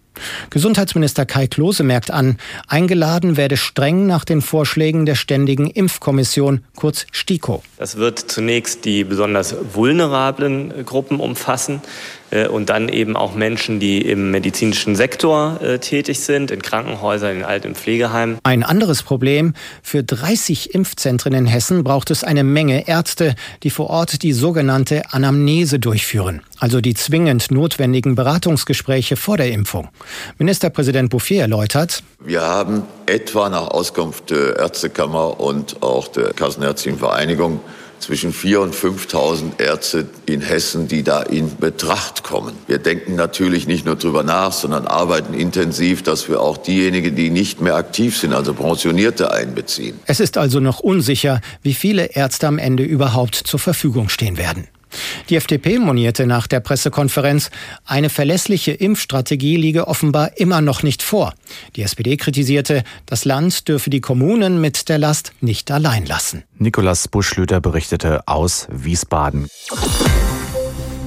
Gesundheitsminister 0.51 1.27
Kai 1.27 1.47
Klose 1.47 1.83
merkt 1.83 2.11
an, 2.11 2.39
eingeladen 2.67 3.37
werde 3.37 3.57
streng 3.57 4.07
nach 4.07 4.25
den 4.25 4.43
Vorschlägen 4.43 5.07
der 5.07 5.15
Ständigen 5.15 5.69
Impfkommission, 5.69 6.63
kurz 6.77 7.07
STIKO. 7.13 7.63
Das 7.79 7.97
wird 7.97 8.19
zunächst 8.19 8.85
die 8.85 9.05
besonders 9.05 9.55
vulnerablen 9.75 10.85
Gruppen 10.85 11.21
umfassen. 11.21 11.81
Äh, 12.33 12.49
und 12.49 12.71
dann 12.71 12.89
eben 12.89 13.17
auch 13.17 13.35
Menschen, 13.35 13.79
die 13.79 14.01
im 14.01 14.31
medizinischen 14.31 14.97
Sektor 14.97 15.61
äh, 15.61 15.79
tätig 15.79 16.21
sind, 16.21 16.51
in 16.51 16.63
Krankenhäusern, 16.63 17.37
in 17.37 17.45
Alt- 17.45 17.67
und 17.67 17.77
Pflegeheimen. 17.77 18.39
Ein 18.43 18.63
anderes 18.63 19.03
Problem. 19.03 19.55
Für 19.83 20.03
30 20.03 20.75
Impfzentren 20.75 21.35
in 21.35 21.47
Hessen 21.47 21.85
braucht 21.85 22.11
es 22.11 22.25
eine 22.25 22.43
Menge 22.43 22.89
Ärzte, 22.89 23.35
die 23.63 23.71
vor 23.71 23.91
Ort 23.91 24.23
die 24.23 24.33
sogenannte 24.33 25.03
Anamnese 25.13 25.79
durchführen, 25.79 26.41
also 26.59 26.81
die 26.81 26.95
zwingend 26.95 27.51
notwendigen 27.51 28.15
Beratungsgespräche 28.15 29.17
vor 29.17 29.37
der 29.37 29.51
Impfung. 29.53 29.89
Ministerpräsident 30.39 31.11
Bouffier 31.11 31.43
erläutert, 31.43 32.03
wir 32.25 32.41
haben 32.41 32.85
etwa 33.07 33.49
nach 33.49 33.69
Auskunft 33.69 34.31
der 34.31 34.57
Ärztekammer 34.57 35.41
und 35.41 35.83
auch 35.83 36.09
der 36.09 36.33
Kassenärztlichen 36.33 36.99
Vereinigung 36.99 37.61
zwischen 38.03 38.33
4.000 38.33 38.59
und 38.59 38.75
5.000 38.75 39.61
Ärzte 39.61 40.07
in 40.27 40.41
Hessen, 40.41 40.89
die 40.89 41.03
da 41.03 41.23
in 41.23 41.57
Betracht 41.57 42.25
kommen. 42.25 42.55
Wir 42.67 42.79
denken 42.79 43.15
natürlich 43.15 43.67
nicht 43.67 43.87
nur 43.87 43.97
drüber 43.97 44.25
nach, 44.25 44.53
sondern 44.53 44.87
arbeiten 44.87 45.35
intensiv, 45.35 46.03
dass 46.03 46.29
wir 46.29 46.41
auch 46.41 46.57
diejenigen, 46.57 47.15
die 47.15 47.31
nicht 47.31 47.61
mehr 47.61 47.77
aktiv 47.77 48.19
sind, 48.19 48.33
also 48.33 48.55
Pensionierte 48.55 49.33
einbeziehen. 49.33 49.99
Es 50.07 50.21
ist 50.21 50.37
also 50.37 50.59
noch 50.61 50.81
unsicher, 50.81 51.41
wie 51.63 51.75
viele 51.75 52.07
Ärzte 52.07 52.49
am 52.49 52.59
Ende 52.59 52.83
überhaupt 52.83 53.37
zur 53.37 53.61
Verfügung 53.61 54.09
stehen 54.09 54.37
werden. 54.37 54.67
Die 55.29 55.37
FDP 55.37 55.79
monierte 55.79 56.27
nach 56.27 56.47
der 56.47 56.61
Pressekonferenz, 56.61 57.51
eine 57.85 58.11
verlässliche 58.11 58.73
Impfstrategie 58.73 59.57
liege 59.57 59.89
offenbar 59.89 60.39
immer 60.39 60.61
noch 60.61 60.83
nicht 60.83 61.03
vor. 61.03 61.35
Die 61.77 61.83
SPD 61.83 62.17
kritisierte, 62.17 62.85
das 63.07 63.25
Land 63.25 63.69
dürfe 63.69 63.91
die 63.91 64.01
Kommunen 64.01 64.61
mit 64.61 64.89
der 64.89 64.99
Last 64.99 65.33
nicht 65.41 65.71
allein 65.71 66.07
lassen. 66.07 66.45
Nikolas 66.59 67.09
Buschlüter 67.09 67.61
berichtete 67.61 68.27
aus 68.29 68.69
Wiesbaden. 68.71 69.49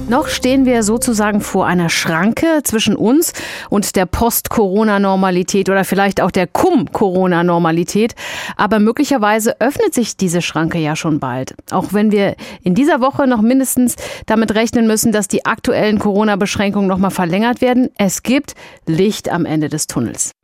Noch 0.08 0.28
stehen 0.28 0.66
wir 0.66 0.84
sozusagen 0.84 1.40
vor 1.40 1.66
einer 1.66 1.88
Schranke 1.88 2.60
zwischen 2.62 2.94
uns 2.94 3.32
und 3.70 3.96
der 3.96 4.06
Post-Corona-Normalität 4.06 5.68
oder 5.68 5.84
vielleicht 5.84 6.20
auch 6.20 6.30
der 6.30 6.46
Cum-Corona-Normalität. 6.46 8.14
Aber 8.56 8.78
möglicherweise 8.78 9.60
öffnet 9.60 9.94
sich 9.94 10.16
diese 10.16 10.42
Schranke 10.42 10.78
ja 10.78 10.94
schon 10.94 11.18
bald. 11.18 11.56
Auch 11.72 11.86
wenn 11.92 12.12
wir 12.12 12.36
in 12.62 12.76
dieser 12.76 13.00
Woche 13.00 13.26
noch 13.26 13.42
mindestens 13.42 13.96
damit 14.26 14.54
rechnen 14.54 14.86
müssen, 14.86 15.10
dass 15.10 15.26
die 15.26 15.44
aktuellen 15.44 15.98
Corona-Beschränkungen 15.98 16.86
nochmal 16.86 17.10
verlängert 17.10 17.60
werden. 17.60 17.90
Es 17.98 18.22
gibt 18.22 18.54
Licht 18.86 19.28
am 19.28 19.44
Ende 19.44 19.68
des 19.68 19.88
Tunnels. 19.88 20.36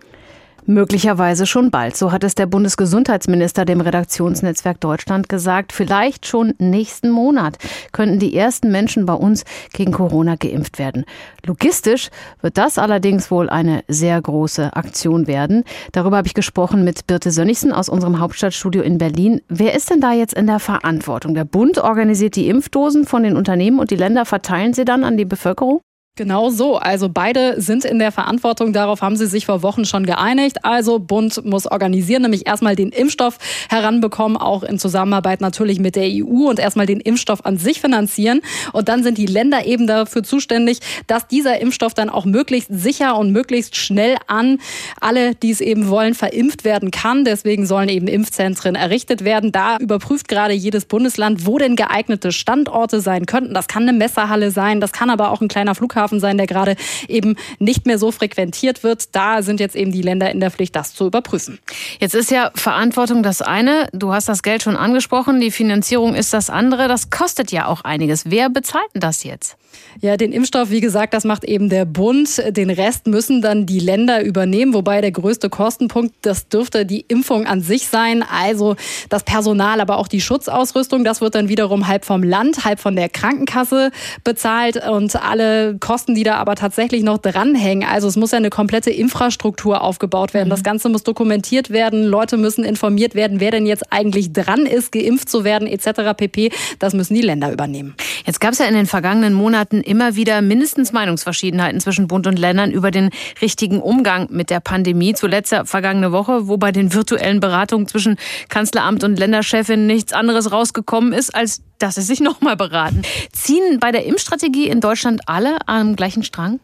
Möglicherweise 0.66 1.45
schon 1.47 1.73
bald. 1.73 1.97
So 1.97 2.12
hat 2.12 2.23
es 2.23 2.37
der 2.37 2.47
Bundesgesundheitsminister 2.47 3.64
dem 3.64 3.81
Redaktionsnetzwerk 3.81 4.81
Deutschland 4.81 5.28
gesagt. 5.28 5.73
Vielleicht 5.73 6.26
schon 6.26 6.54
nächsten 6.59 7.11
Monat 7.11 7.59
könnten 7.90 8.21
die 8.21 8.37
ersten 8.37 8.71
Menschen 8.71 9.04
bei 9.04 9.14
uns 9.14 9.45
gegen 9.73 9.90
Corona 9.90 10.37
geimpft 10.37 10.78
werden. 10.78 11.04
Logistisch 11.45 12.11
wird 12.42 12.59
das 12.59 12.78
allerdings 12.78 13.31
wohl 13.33 13.50
eine 13.50 13.83
sehr 13.88 14.23
große 14.23 14.76
Aktion 14.76 15.26
werden. 15.26 15.64
Darüber 15.90 16.19
habe 16.19 16.28
ich 16.28 16.35
gesprochen 16.35 16.84
mit 16.84 17.08
Birte 17.08 17.32
Sönnigsen 17.32 17.73
aus 17.73 17.89
unserem 17.89 18.21
Hauptstadtstudio 18.21 18.82
in 18.82 18.99
Berlin. 18.99 19.41
Wer 19.49 19.75
ist 19.75 19.91
denn 19.91 20.00
da 20.00 20.13
jetzt 20.13 20.34
in 20.34 20.47
der 20.47 20.60
Verantwortung? 20.60 21.34
Der 21.34 21.45
Bund 21.45 21.78
organisiert 21.78 22.37
die 22.37 22.49
Impfdosen 22.49 23.04
von 23.04 23.25
den 23.25 23.37
Unternehmen 23.37 23.80
und 23.80 23.91
die 23.91 23.97
Länder 23.97 24.25
verteilen 24.25 24.75
sie 24.75 24.84
dann 24.84 25.02
an 25.02 25.17
die 25.17 25.25
Bevölkerung? 25.25 25.80
Genau 26.15 26.51
so. 26.51 26.77
Also 26.77 27.09
beide 27.09 27.59
sind 27.59 27.87
in 27.87 27.99
der 27.99 28.13
Verantwortung. 28.13 28.75
Darauf 28.75 29.01
haben 29.01 29.17
sie 29.17 29.27
sich 29.27 29.47
vor 29.47 29.63
Wochen 29.63 29.87
schon 29.87 30.05
geeinigt. 30.05 30.63
Also 30.63 30.99
Bund 30.99 31.43
muss 31.47 31.67
organisieren, 31.67 32.21
nämlich 32.21 32.47
erstmal 32.47 32.77
den 32.77 32.91
Impfstoff 32.91 33.39
heranbekommen, 33.71 34.37
auch 34.37 34.63
in 34.63 34.79
Zusammenarbeit 34.79 35.41
natürlich 35.41 35.81
mit 35.81 35.97
der 35.97 36.11
EU 36.11 36.51
und 36.51 36.59
erstmal 36.59 36.85
den 36.85 37.01
Impfstoff 37.01 37.47
an 37.47 37.57
sich 37.57 37.81
finanzieren. 37.81 38.43
Und 38.75 38.91
dann 38.91 39.03
sind 39.03 39.17
die 39.17 39.25
Länder 39.25 39.65
eben 39.65 39.87
dafür 39.87 40.23
zuständig, 40.23 40.81
dass 41.07 41.29
dieser 41.29 41.63
Impfstoff 41.63 41.95
dann 41.95 42.11
auch 42.11 42.27
möglichst 42.27 42.69
sicher 42.71 43.17
und 43.17 43.33
möglichst 43.33 43.77
schnell 43.77 44.17
an 44.27 44.59
alle, 45.01 45.35
die 45.35 45.51
es 45.51 45.63
eben 45.63 45.89
wollen, 45.89 46.13
verimpft 46.13 46.65
werden 46.65 46.91
kann. 46.91 47.25
Deswegen 47.25 47.65
sollen 47.65 47.89
eben 47.89 48.07
Impfzentren 48.07 48.75
errichtet 48.75 49.25
werden. 49.25 49.51
Da 49.51 49.79
überprüft 49.79 50.29
gerade 50.29 50.53
jedes 50.53 50.85
Bundesland, 50.85 51.47
wo 51.47 51.57
denn 51.57 51.75
geeignete 51.75 52.33
Standorte 52.33 53.01
sein 53.01 53.25
könnten. 53.25 53.55
Das 53.55 53.67
kann 53.67 53.85
eine 53.85 53.97
Messerhalle 53.97 54.51
sein, 54.51 54.83
das 54.83 54.93
kann 54.93 55.09
aber 55.09 55.31
auch 55.31 55.41
ein 55.41 55.49
kleiner 55.49 55.75
Flughafen 55.75 56.01
Flughafen 56.02 56.21
sein, 56.21 56.36
der 56.36 56.47
gerade 56.47 56.76
eben 57.08 57.36
nicht 57.58 57.86
mehr 57.86 57.99
so 57.99 58.10
frequentiert 58.10 58.82
wird. 58.82 59.15
Da 59.15 59.43
sind 59.43 59.60
jetzt 59.60 59.76
eben 59.76 59.93
die 59.93 60.02
Länder 60.02 60.30
in 60.30 60.41
der 60.41 60.50
Pflicht, 60.50 60.75
das 60.76 60.95
zu 60.95 61.06
überprüfen. 61.06 61.58
Jetzt 62.00 62.15
ist 62.15 62.30
ja 62.30 62.50
Verantwortung 62.54 63.23
das 63.23 63.43
eine. 63.43 63.88
Du 63.93 64.12
hast 64.12 64.28
das 64.28 64.43
Geld 64.43 64.62
schon 64.62 64.76
angesprochen. 64.76 65.41
Die 65.41 65.50
Finanzierung 65.50 66.15
ist 66.15 66.32
das 66.32 66.50
andere. 66.50 66.88
Das 66.88 67.10
kostet 67.10 67.52
ja 67.52 67.67
auch 67.67 67.82
einiges. 67.82 68.30
Wer 68.30 68.50
bezahlt 68.50 68.88
denn 68.95 69.00
das 69.00 69.25
jetzt? 69.25 69.56
Ja, 70.00 70.17
den 70.17 70.32
Impfstoff, 70.32 70.71
wie 70.71 70.80
gesagt, 70.80 71.15
das 71.15 71.25
macht 71.25 71.45
eben 71.45 71.69
der 71.69 71.84
Bund. 71.84 72.43
Den 72.56 72.71
Rest 72.71 73.06
müssen 73.06 73.43
dann 73.43 73.67
die 73.67 73.78
Länder 73.78 74.23
übernehmen, 74.25 74.75
wobei 74.75 75.00
der 75.00 75.12
größte 75.12 75.49
Kostenpunkt, 75.49 76.15
das 76.23 76.49
dürfte 76.49 76.84
die 76.84 77.04
Impfung 77.08 77.47
an 77.47 77.60
sich 77.60 77.88
sein, 77.88 78.23
also 78.23 78.76
das 79.08 79.23
Personal, 79.23 79.80
aber 79.80 79.99
auch 79.99 80.08
die 80.08 80.21
Schutzausrüstung. 80.21 81.04
Das 81.04 81.21
wird 81.21 81.34
dann 81.34 81.49
wiederum 81.49 81.88
halb 81.88 82.04
vom 82.04 82.23
Land, 82.23 82.65
halb 82.65 82.80
von 82.80 82.97
der 82.97 83.08
Krankenkasse 83.08 83.91
bezahlt 84.25 84.76
und 84.88 85.17
alle 85.17 85.76
Kosten, 85.78 85.92
die 86.15 86.23
da 86.23 86.37
aber 86.37 86.55
tatsächlich 86.55 87.02
noch 87.02 87.19
dranhängen. 87.19 87.89
Also 87.89 88.09
es 88.09 88.17
muss 88.17 88.33
ja 88.33 88.39
eine 88.39 88.50
komplette 88.50 88.91
Infrastruktur 88.91 89.83
aufgebaut 89.83 90.35
werden. 90.35 90.49
Mhm. 90.49 90.50
Das 90.50 90.63
Ganze 90.63 90.89
muss 90.89 91.02
dokumentiert 91.02 91.71
werden. 91.71 92.05
Leute 92.05 92.37
müssen 92.37 92.65
informiert 92.65 93.15
werden, 93.15 93.41
wer 93.41 93.50
denn 93.50 93.67
jetzt 93.67 93.93
eigentlich 93.93 94.33
dran 94.33 94.67
ist, 94.67 94.93
geimpft 94.93 95.28
zu 95.28 95.45
werden, 95.45 95.69
etc. 95.69 96.17
pp. 96.17 96.50
Das 96.78 96.95
müssen 96.95 97.15
die 97.15 97.21
Länder 97.21 97.52
übernehmen. 97.52 97.95
Jetzt 98.25 98.41
gab 98.41 98.52
es 98.52 98.59
ja 98.59 98.67
in 98.67 98.75
den 98.75 98.87
vergangenen 98.87 99.35
Monaten 99.35 99.81
immer 99.81 100.17
wieder 100.17 100.43
mindestens 100.43 100.93
Meinungsverschiedenheiten 100.93 101.81
zwischen 101.81 102.09
Bund 102.09 102.26
und 102.26 102.39
Ländern 102.39 102.71
über 102.71 102.91
den 102.91 103.11
richtigen 103.41 103.81
Umgang 103.81 104.28
mit 104.31 104.50
der 104.50 104.61
Pandemie. 104.61 105.15
Zuletzt 105.15 105.52
ja 105.52 105.65
vergangene 105.65 106.13
Woche, 106.13 106.49
wo 106.49 106.57
bei 106.57 106.73
den 106.73 106.93
virtuellen 106.95 107.41
Beratungen 107.41 107.87
zwischen 107.87 108.17
Kanzleramt 108.49 109.05
und 109.05 109.19
Länderchefin 109.19 109.87
nichts 109.87 110.13
anderes 110.13 110.52
rausgekommen 110.52 111.13
ist, 111.13 111.35
als 111.35 111.63
dass 111.82 111.97
sie 111.97 112.02
sich 112.02 112.21
nochmal 112.21 112.56
beraten. 112.56 113.02
Ziehen 113.32 113.80
bei 113.80 113.90
der 113.92 114.04
Impfstrategie 114.04 114.68
in 114.68 114.80
Deutschland 114.80 115.23
alle 115.26 115.58
am 115.66 115.97
gleichen 115.97 116.23
Strang? 116.23 116.60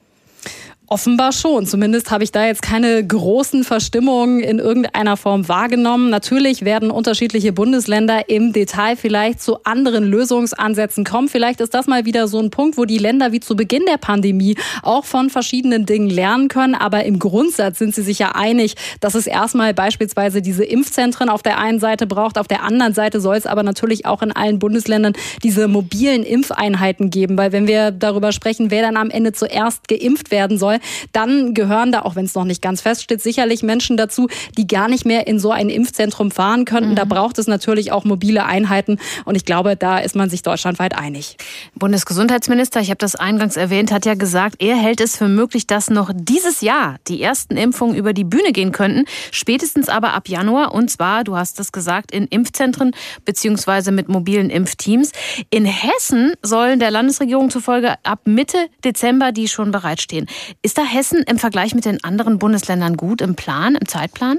Offenbar 0.90 1.32
schon. 1.32 1.66
Zumindest 1.66 2.10
habe 2.10 2.24
ich 2.24 2.32
da 2.32 2.46
jetzt 2.46 2.62
keine 2.62 3.06
großen 3.06 3.62
Verstimmungen 3.62 4.40
in 4.40 4.58
irgendeiner 4.58 5.18
Form 5.18 5.46
wahrgenommen. 5.46 6.08
Natürlich 6.08 6.64
werden 6.64 6.90
unterschiedliche 6.90 7.52
Bundesländer 7.52 8.30
im 8.30 8.54
Detail 8.54 8.96
vielleicht 8.96 9.42
zu 9.42 9.62
anderen 9.64 10.04
Lösungsansätzen 10.04 11.04
kommen. 11.04 11.28
Vielleicht 11.28 11.60
ist 11.60 11.74
das 11.74 11.88
mal 11.88 12.06
wieder 12.06 12.26
so 12.26 12.38
ein 12.38 12.48
Punkt, 12.48 12.78
wo 12.78 12.86
die 12.86 12.96
Länder 12.96 13.32
wie 13.32 13.40
zu 13.40 13.54
Beginn 13.54 13.82
der 13.86 13.98
Pandemie 13.98 14.56
auch 14.82 15.04
von 15.04 15.28
verschiedenen 15.28 15.84
Dingen 15.84 16.08
lernen 16.08 16.48
können. 16.48 16.74
Aber 16.74 17.04
im 17.04 17.18
Grundsatz 17.18 17.78
sind 17.78 17.94
sie 17.94 18.02
sich 18.02 18.18
ja 18.18 18.32
einig, 18.34 18.74
dass 19.00 19.14
es 19.14 19.26
erstmal 19.26 19.74
beispielsweise 19.74 20.40
diese 20.40 20.64
Impfzentren 20.64 21.28
auf 21.28 21.42
der 21.42 21.58
einen 21.58 21.80
Seite 21.80 22.06
braucht. 22.06 22.38
Auf 22.38 22.48
der 22.48 22.62
anderen 22.62 22.94
Seite 22.94 23.20
soll 23.20 23.36
es 23.36 23.44
aber 23.44 23.62
natürlich 23.62 24.06
auch 24.06 24.22
in 24.22 24.32
allen 24.32 24.58
Bundesländern 24.58 25.12
diese 25.42 25.68
mobilen 25.68 26.22
Impfeinheiten 26.22 27.10
geben. 27.10 27.36
Weil 27.36 27.52
wenn 27.52 27.66
wir 27.66 27.90
darüber 27.90 28.32
sprechen, 28.32 28.70
wer 28.70 28.80
dann 28.80 28.96
am 28.96 29.10
Ende 29.10 29.34
zuerst 29.34 29.86
geimpft 29.86 30.30
werden 30.30 30.56
soll, 30.56 30.77
dann 31.12 31.54
gehören 31.54 31.92
da, 31.92 32.02
auch 32.02 32.16
wenn 32.16 32.24
es 32.24 32.34
noch 32.34 32.44
nicht 32.44 32.62
ganz 32.62 32.80
feststeht, 32.80 33.22
sicherlich 33.22 33.62
Menschen 33.62 33.96
dazu, 33.96 34.28
die 34.56 34.66
gar 34.66 34.88
nicht 34.88 35.04
mehr 35.04 35.26
in 35.26 35.38
so 35.38 35.50
ein 35.50 35.68
Impfzentrum 35.68 36.30
fahren 36.30 36.64
könnten. 36.64 36.90
Mhm. 36.90 36.96
Da 36.96 37.04
braucht 37.04 37.38
es 37.38 37.46
natürlich 37.46 37.92
auch 37.92 38.04
mobile 38.04 38.44
Einheiten 38.44 38.98
und 39.24 39.34
ich 39.34 39.44
glaube, 39.44 39.76
da 39.76 39.98
ist 39.98 40.16
man 40.16 40.30
sich 40.30 40.42
deutschlandweit 40.42 40.96
einig. 40.96 41.36
Bundesgesundheitsminister, 41.74 42.80
ich 42.80 42.90
habe 42.90 42.98
das 42.98 43.14
eingangs 43.14 43.56
erwähnt, 43.56 43.92
hat 43.92 44.06
ja 44.06 44.14
gesagt, 44.14 44.56
er 44.62 44.76
hält 44.76 45.00
es 45.00 45.16
für 45.16 45.28
möglich, 45.28 45.66
dass 45.66 45.90
noch 45.90 46.10
dieses 46.14 46.60
Jahr 46.60 46.96
die 47.08 47.22
ersten 47.22 47.56
Impfungen 47.56 47.96
über 47.96 48.12
die 48.12 48.24
Bühne 48.24 48.52
gehen 48.52 48.72
könnten, 48.72 49.04
spätestens 49.30 49.88
aber 49.88 50.12
ab 50.12 50.28
Januar 50.28 50.74
und 50.74 50.90
zwar, 50.90 51.24
du 51.24 51.36
hast 51.36 51.60
es 51.60 51.72
gesagt, 51.72 52.12
in 52.12 52.26
Impfzentren 52.26 52.92
beziehungsweise 53.24 53.92
mit 53.92 54.08
mobilen 54.08 54.50
Impfteams. 54.50 55.12
In 55.50 55.64
Hessen 55.64 56.32
sollen 56.42 56.80
der 56.80 56.90
Landesregierung 56.90 57.50
zufolge 57.50 57.94
ab 58.02 58.20
Mitte 58.24 58.58
Dezember 58.84 59.32
die 59.32 59.48
schon 59.48 59.70
bereitstehen. 59.70 60.26
Ist 60.68 60.76
da 60.76 60.84
Hessen 60.84 61.22
im 61.22 61.38
Vergleich 61.38 61.74
mit 61.74 61.86
den 61.86 62.04
anderen 62.04 62.38
Bundesländern 62.38 62.98
gut 62.98 63.22
im 63.22 63.36
Plan, 63.36 63.74
im 63.74 63.88
Zeitplan? 63.88 64.38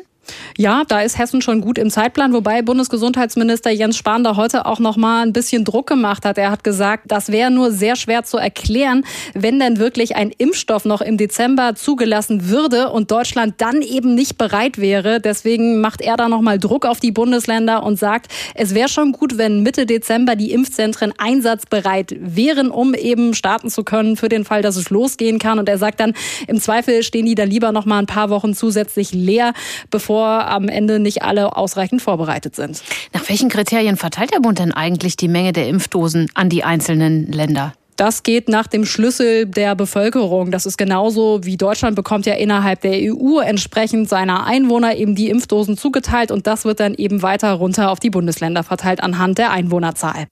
Ja, 0.57 0.83
da 0.87 1.01
ist 1.01 1.17
Hessen 1.17 1.41
schon 1.41 1.61
gut 1.61 1.77
im 1.77 1.89
Zeitplan, 1.89 2.33
wobei 2.33 2.61
Bundesgesundheitsminister 2.61 3.71
Jens 3.71 3.97
Spahn 3.97 4.23
da 4.23 4.35
heute 4.35 4.65
auch 4.65 4.79
noch 4.79 4.97
mal 4.97 5.21
ein 5.23 5.33
bisschen 5.33 5.63
Druck 5.63 5.87
gemacht 5.87 6.25
hat. 6.25 6.37
Er 6.37 6.51
hat 6.51 6.63
gesagt, 6.63 7.05
das 7.07 7.31
wäre 7.31 7.49
nur 7.51 7.71
sehr 7.71 7.95
schwer 7.95 8.23
zu 8.23 8.37
erklären, 8.37 9.05
wenn 9.33 9.59
denn 9.59 9.77
wirklich 9.79 10.15
ein 10.15 10.31
Impfstoff 10.37 10.85
noch 10.85 11.01
im 11.01 11.17
Dezember 11.17 11.75
zugelassen 11.75 12.49
würde 12.49 12.89
und 12.89 13.11
Deutschland 13.11 13.55
dann 13.59 13.81
eben 13.81 14.15
nicht 14.15 14.37
bereit 14.37 14.77
wäre. 14.79 15.21
Deswegen 15.21 15.79
macht 15.79 16.01
er 16.01 16.17
da 16.17 16.27
noch 16.27 16.41
mal 16.41 16.59
Druck 16.59 16.85
auf 16.85 16.99
die 16.99 17.11
Bundesländer 17.11 17.83
und 17.83 17.97
sagt, 17.97 18.31
es 18.55 18.75
wäre 18.75 18.89
schon 18.89 19.13
gut, 19.13 19.37
wenn 19.37 19.63
Mitte 19.63 19.85
Dezember 19.85 20.35
die 20.35 20.51
Impfzentren 20.51 21.13
einsatzbereit 21.17 22.15
wären, 22.19 22.69
um 22.69 22.93
eben 22.93 23.33
starten 23.33 23.69
zu 23.69 23.83
können 23.83 24.17
für 24.17 24.27
den 24.27 24.43
Fall, 24.43 24.61
dass 24.61 24.75
es 24.75 24.89
losgehen 24.89 25.39
kann. 25.39 25.57
Und 25.57 25.69
er 25.69 25.77
sagt 25.77 25.99
dann, 26.01 26.13
im 26.47 26.59
Zweifel 26.59 27.03
stehen 27.03 27.25
die 27.25 27.35
da 27.35 27.43
lieber 27.43 27.71
noch 27.71 27.85
mal 27.85 27.99
ein 27.99 28.05
paar 28.05 28.29
Wochen 28.29 28.53
zusätzlich 28.53 29.13
leer, 29.13 29.53
bevor 29.89 30.18
bevor 30.19 30.47
am 30.49 30.67
Ende 30.67 30.99
nicht 30.99 31.23
alle 31.23 31.55
ausreichend 31.55 32.01
vorbereitet 32.01 32.53
sind. 32.53 32.83
Nach 33.13 33.27
welchen 33.29 33.47
Kriterien 33.47 33.95
verteilt 33.95 34.33
der 34.33 34.41
Bund 34.41 34.59
denn 34.59 34.73
eigentlich 34.73 35.15
die 35.15 35.29
Menge 35.29 35.53
der 35.53 35.69
Impfdosen 35.69 36.29
an 36.33 36.49
die 36.49 36.65
einzelnen 36.65 37.31
Länder? 37.31 37.73
Das 37.95 38.23
geht 38.23 38.49
nach 38.49 38.67
dem 38.67 38.85
Schlüssel 38.85 39.45
der 39.45 39.75
Bevölkerung. 39.75 40.51
Das 40.51 40.65
ist 40.65 40.77
genauso 40.77 41.43
wie 41.43 41.55
Deutschland 41.55 41.95
bekommt 41.95 42.25
ja 42.25 42.33
innerhalb 42.33 42.81
der 42.81 43.13
EU 43.13 43.39
entsprechend 43.39 44.09
seiner 44.09 44.45
Einwohner 44.45 44.95
eben 44.95 45.15
die 45.15 45.29
Impfdosen 45.29 45.77
zugeteilt 45.77 46.31
und 46.31 46.47
das 46.47 46.65
wird 46.65 46.81
dann 46.81 46.95
eben 46.95 47.21
weiter 47.21 47.53
runter 47.53 47.89
auf 47.89 47.99
die 47.99 48.09
Bundesländer 48.09 48.63
verteilt 48.63 49.01
anhand 49.01 49.37
der 49.37 49.51
Einwohnerzahl. 49.51 50.27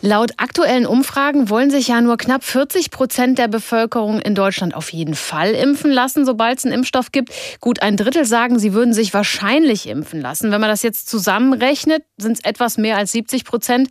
Laut 0.00 0.32
aktuellen 0.36 0.86
Umfragen 0.86 1.48
wollen 1.48 1.70
sich 1.70 1.88
ja 1.88 2.00
nur 2.00 2.16
knapp 2.16 2.44
40 2.44 2.90
Prozent 2.90 3.38
der 3.38 3.48
Bevölkerung 3.48 4.20
in 4.20 4.34
Deutschland 4.34 4.74
auf 4.74 4.92
jeden 4.92 5.14
Fall 5.14 5.52
impfen 5.52 5.90
lassen, 5.90 6.26
sobald 6.26 6.58
es 6.58 6.64
einen 6.64 6.74
Impfstoff 6.74 7.12
gibt. 7.12 7.32
Gut 7.60 7.82
ein 7.82 7.96
Drittel 7.96 8.24
sagen, 8.24 8.58
sie 8.58 8.72
würden 8.72 8.94
sich 8.94 9.14
wahrscheinlich 9.14 9.88
impfen 9.88 10.20
lassen. 10.20 10.50
Wenn 10.50 10.60
man 10.60 10.70
das 10.70 10.82
jetzt 10.82 11.08
zusammenrechnet, 11.08 12.02
sind 12.16 12.38
es 12.38 12.44
etwas 12.44 12.78
mehr 12.78 12.96
als 12.96 13.12
70 13.12 13.44
Prozent. 13.44 13.88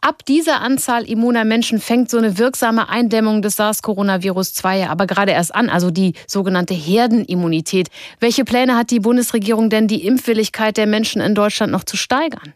Ab 0.00 0.24
dieser 0.26 0.60
Anzahl 0.60 1.04
immuner 1.04 1.44
Menschen 1.44 1.80
fängt 1.80 2.10
so 2.10 2.18
eine 2.18 2.38
wirksame 2.38 2.88
Eindämmung 2.88 3.42
des 3.42 3.56
SARS-Coronavirus 3.56 4.54
2 4.54 4.88
aber 4.88 5.06
gerade 5.06 5.32
erst 5.32 5.54
an, 5.54 5.68
also 5.68 5.90
die 5.90 6.14
sogenannte 6.26 6.74
Herdenimmunität. 6.74 7.88
Welche 8.18 8.44
Pläne 8.44 8.76
hat 8.76 8.90
die 8.90 9.00
Bundesregierung 9.00 9.70
denn, 9.70 9.88
die 9.88 10.06
Impfwilligkeit 10.06 10.76
der 10.76 10.86
Menschen 10.86 11.20
in 11.20 11.34
Deutschland 11.34 11.72
noch 11.72 11.84
zu 11.84 11.96
steigern? 11.96 12.54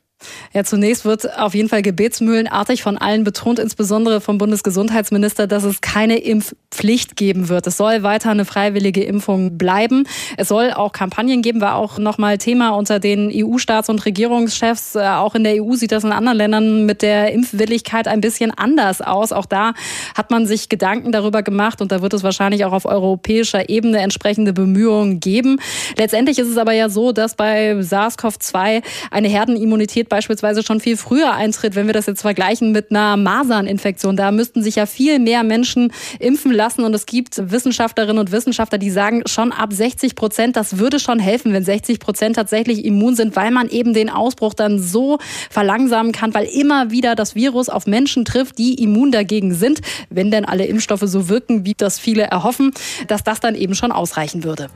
Ja, 0.53 0.65
zunächst 0.65 1.05
wird 1.05 1.39
auf 1.39 1.55
jeden 1.55 1.69
Fall 1.69 1.83
gebetsmühlenartig 1.83 2.83
von 2.83 2.99
allen 2.99 3.25
betont, 3.25 3.59
insbesondere 3.59 4.21
vom 4.21 4.39
Bundesgesundheitsminister, 4.39 5.47
dass 5.47 5.65
es 5.65 5.81
keine 5.81 6.19
Impfpflicht 6.19 7.17
geben 7.17 7.49
wird. 7.49 7.67
Es 7.67 7.77
soll 7.77 8.03
weiter 8.03 8.31
eine 8.31 8.45
freiwillige 8.45 9.03
Impfung 9.03 9.59
bleiben. 9.59 10.05
Es 10.37 10.49
soll 10.49 10.73
auch 10.73 10.93
Kampagnen 10.93 11.43
geben, 11.43 11.61
war 11.61 11.77
auch 11.77 11.99
nochmal 11.99 12.39
Thema 12.39 12.71
unter 12.71 13.01
den 13.01 13.31
EU-Staats- 13.31 13.89
und 13.89 14.05
Regierungschefs. 14.05 14.95
Äh, 14.95 15.07
auch 15.07 15.35
in 15.35 15.45
der 15.45 15.63
EU 15.63 15.75
sieht 15.75 15.93
das 15.93 16.05
in 16.05 16.13
anderen 16.13 16.39
Ländern 16.39 16.87
mit 16.87 17.03
der 17.03 17.33
Impfwilligkeit 17.33 18.09
ein 18.09 18.21
bisschen 18.21 18.51
anders 18.51 19.01
aus. 19.01 19.33
Auch 19.33 19.47
da 19.47 19.75
hat 20.15 20.31
man 20.31 20.47
sich 20.47 20.69
Gedanken 20.69 21.13
darüber 21.13 21.43
gemacht 21.43 21.81
und 21.81 21.93
da 21.93 22.03
wird 22.03 22.15
es 22.15 22.23
wahrscheinlich 22.23 22.65
auch 22.65 22.73
auf 22.73 22.87
europäischer 22.87 23.69
Ebene 23.69 23.99
entsprechende 23.99 24.53
Bemühungen 24.53 25.21
geben. 25.21 25.59
Letztendlich 25.97 26.39
ist 26.39 26.49
es 26.49 26.57
aber 26.57 26.73
ja 26.73 26.89
so, 26.89 27.13
dass 27.13 27.35
bei 27.35 27.73
SARS-CoV-2 27.73 28.83
eine 29.11 29.29
Herdenimmunität 29.29 30.09
beispielsweise 30.15 30.63
schon 30.63 30.79
viel 30.79 30.97
früher 30.97 31.33
eintritt, 31.33 31.75
wenn 31.75 31.89
wir 31.89 31.93
das 31.93 32.07
jetzt 32.07 32.23
vergleichen 32.23 32.71
mit 32.71 32.93
einer 32.93 33.17
Maserninfektion. 33.17 34.17
Da 34.17 34.31
müssten 34.31 34.63
sich 34.63 34.77
ja 34.77 34.87
viel 34.87 35.19
mehr 35.19 35.43
Menschen 35.43 35.93
impfen 36.21 36.53
lassen 36.53 36.85
und 36.85 36.95
es 36.95 37.05
gibt 37.05 37.51
Wissenschaftlerinnen 37.51 38.21
und 38.21 38.31
Wissenschaftler, 38.31 38.79
die 38.79 38.91
sagen, 38.91 39.25
schon 39.27 39.51
ab 39.51 39.73
60 39.73 40.15
Prozent, 40.15 40.55
das 40.55 40.79
würde 40.79 41.01
schon 41.01 41.19
helfen, 41.19 41.53
wenn 41.53 41.65
60 41.65 41.99
Prozent 41.99 42.37
tatsächlich 42.37 42.85
immun 42.85 43.17
sind, 43.17 43.35
weil 43.35 43.51
man 43.51 43.69
eben 43.69 43.93
den 43.93 44.09
Ausbruch 44.09 44.55
dann 44.55 44.79
so 44.79 45.19
verlangsamen 45.51 46.13
kann, 46.13 46.33
weil 46.33 46.45
immer 46.45 46.93
wieder 46.93 47.17
das 47.17 47.35
Virus 47.35 47.69
auf 47.69 47.89
Menschen 47.89 48.25
trifft, 48.25 48.57
die 48.59 48.81
immun 48.81 49.11
dagegen 49.11 49.53
sind, 49.53 49.81
wenn 50.11 50.31
denn 50.31 50.45
alle 50.45 50.67
Impfstoffe 50.67 51.03
so 51.07 51.29
wirken, 51.29 51.67
wie 51.67 51.75
das 51.77 51.99
viele 51.99 52.23
erhoffen, 52.23 52.71
dass 53.09 53.25
das 53.25 53.41
dann 53.41 53.57
eben 53.57 53.75
schon 53.75 53.91
ausreichen 53.91 54.45
würde. 54.45 54.69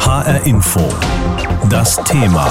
HR 0.00 0.44
Info. 0.44 0.80
Das 1.68 2.02
Thema. 2.02 2.50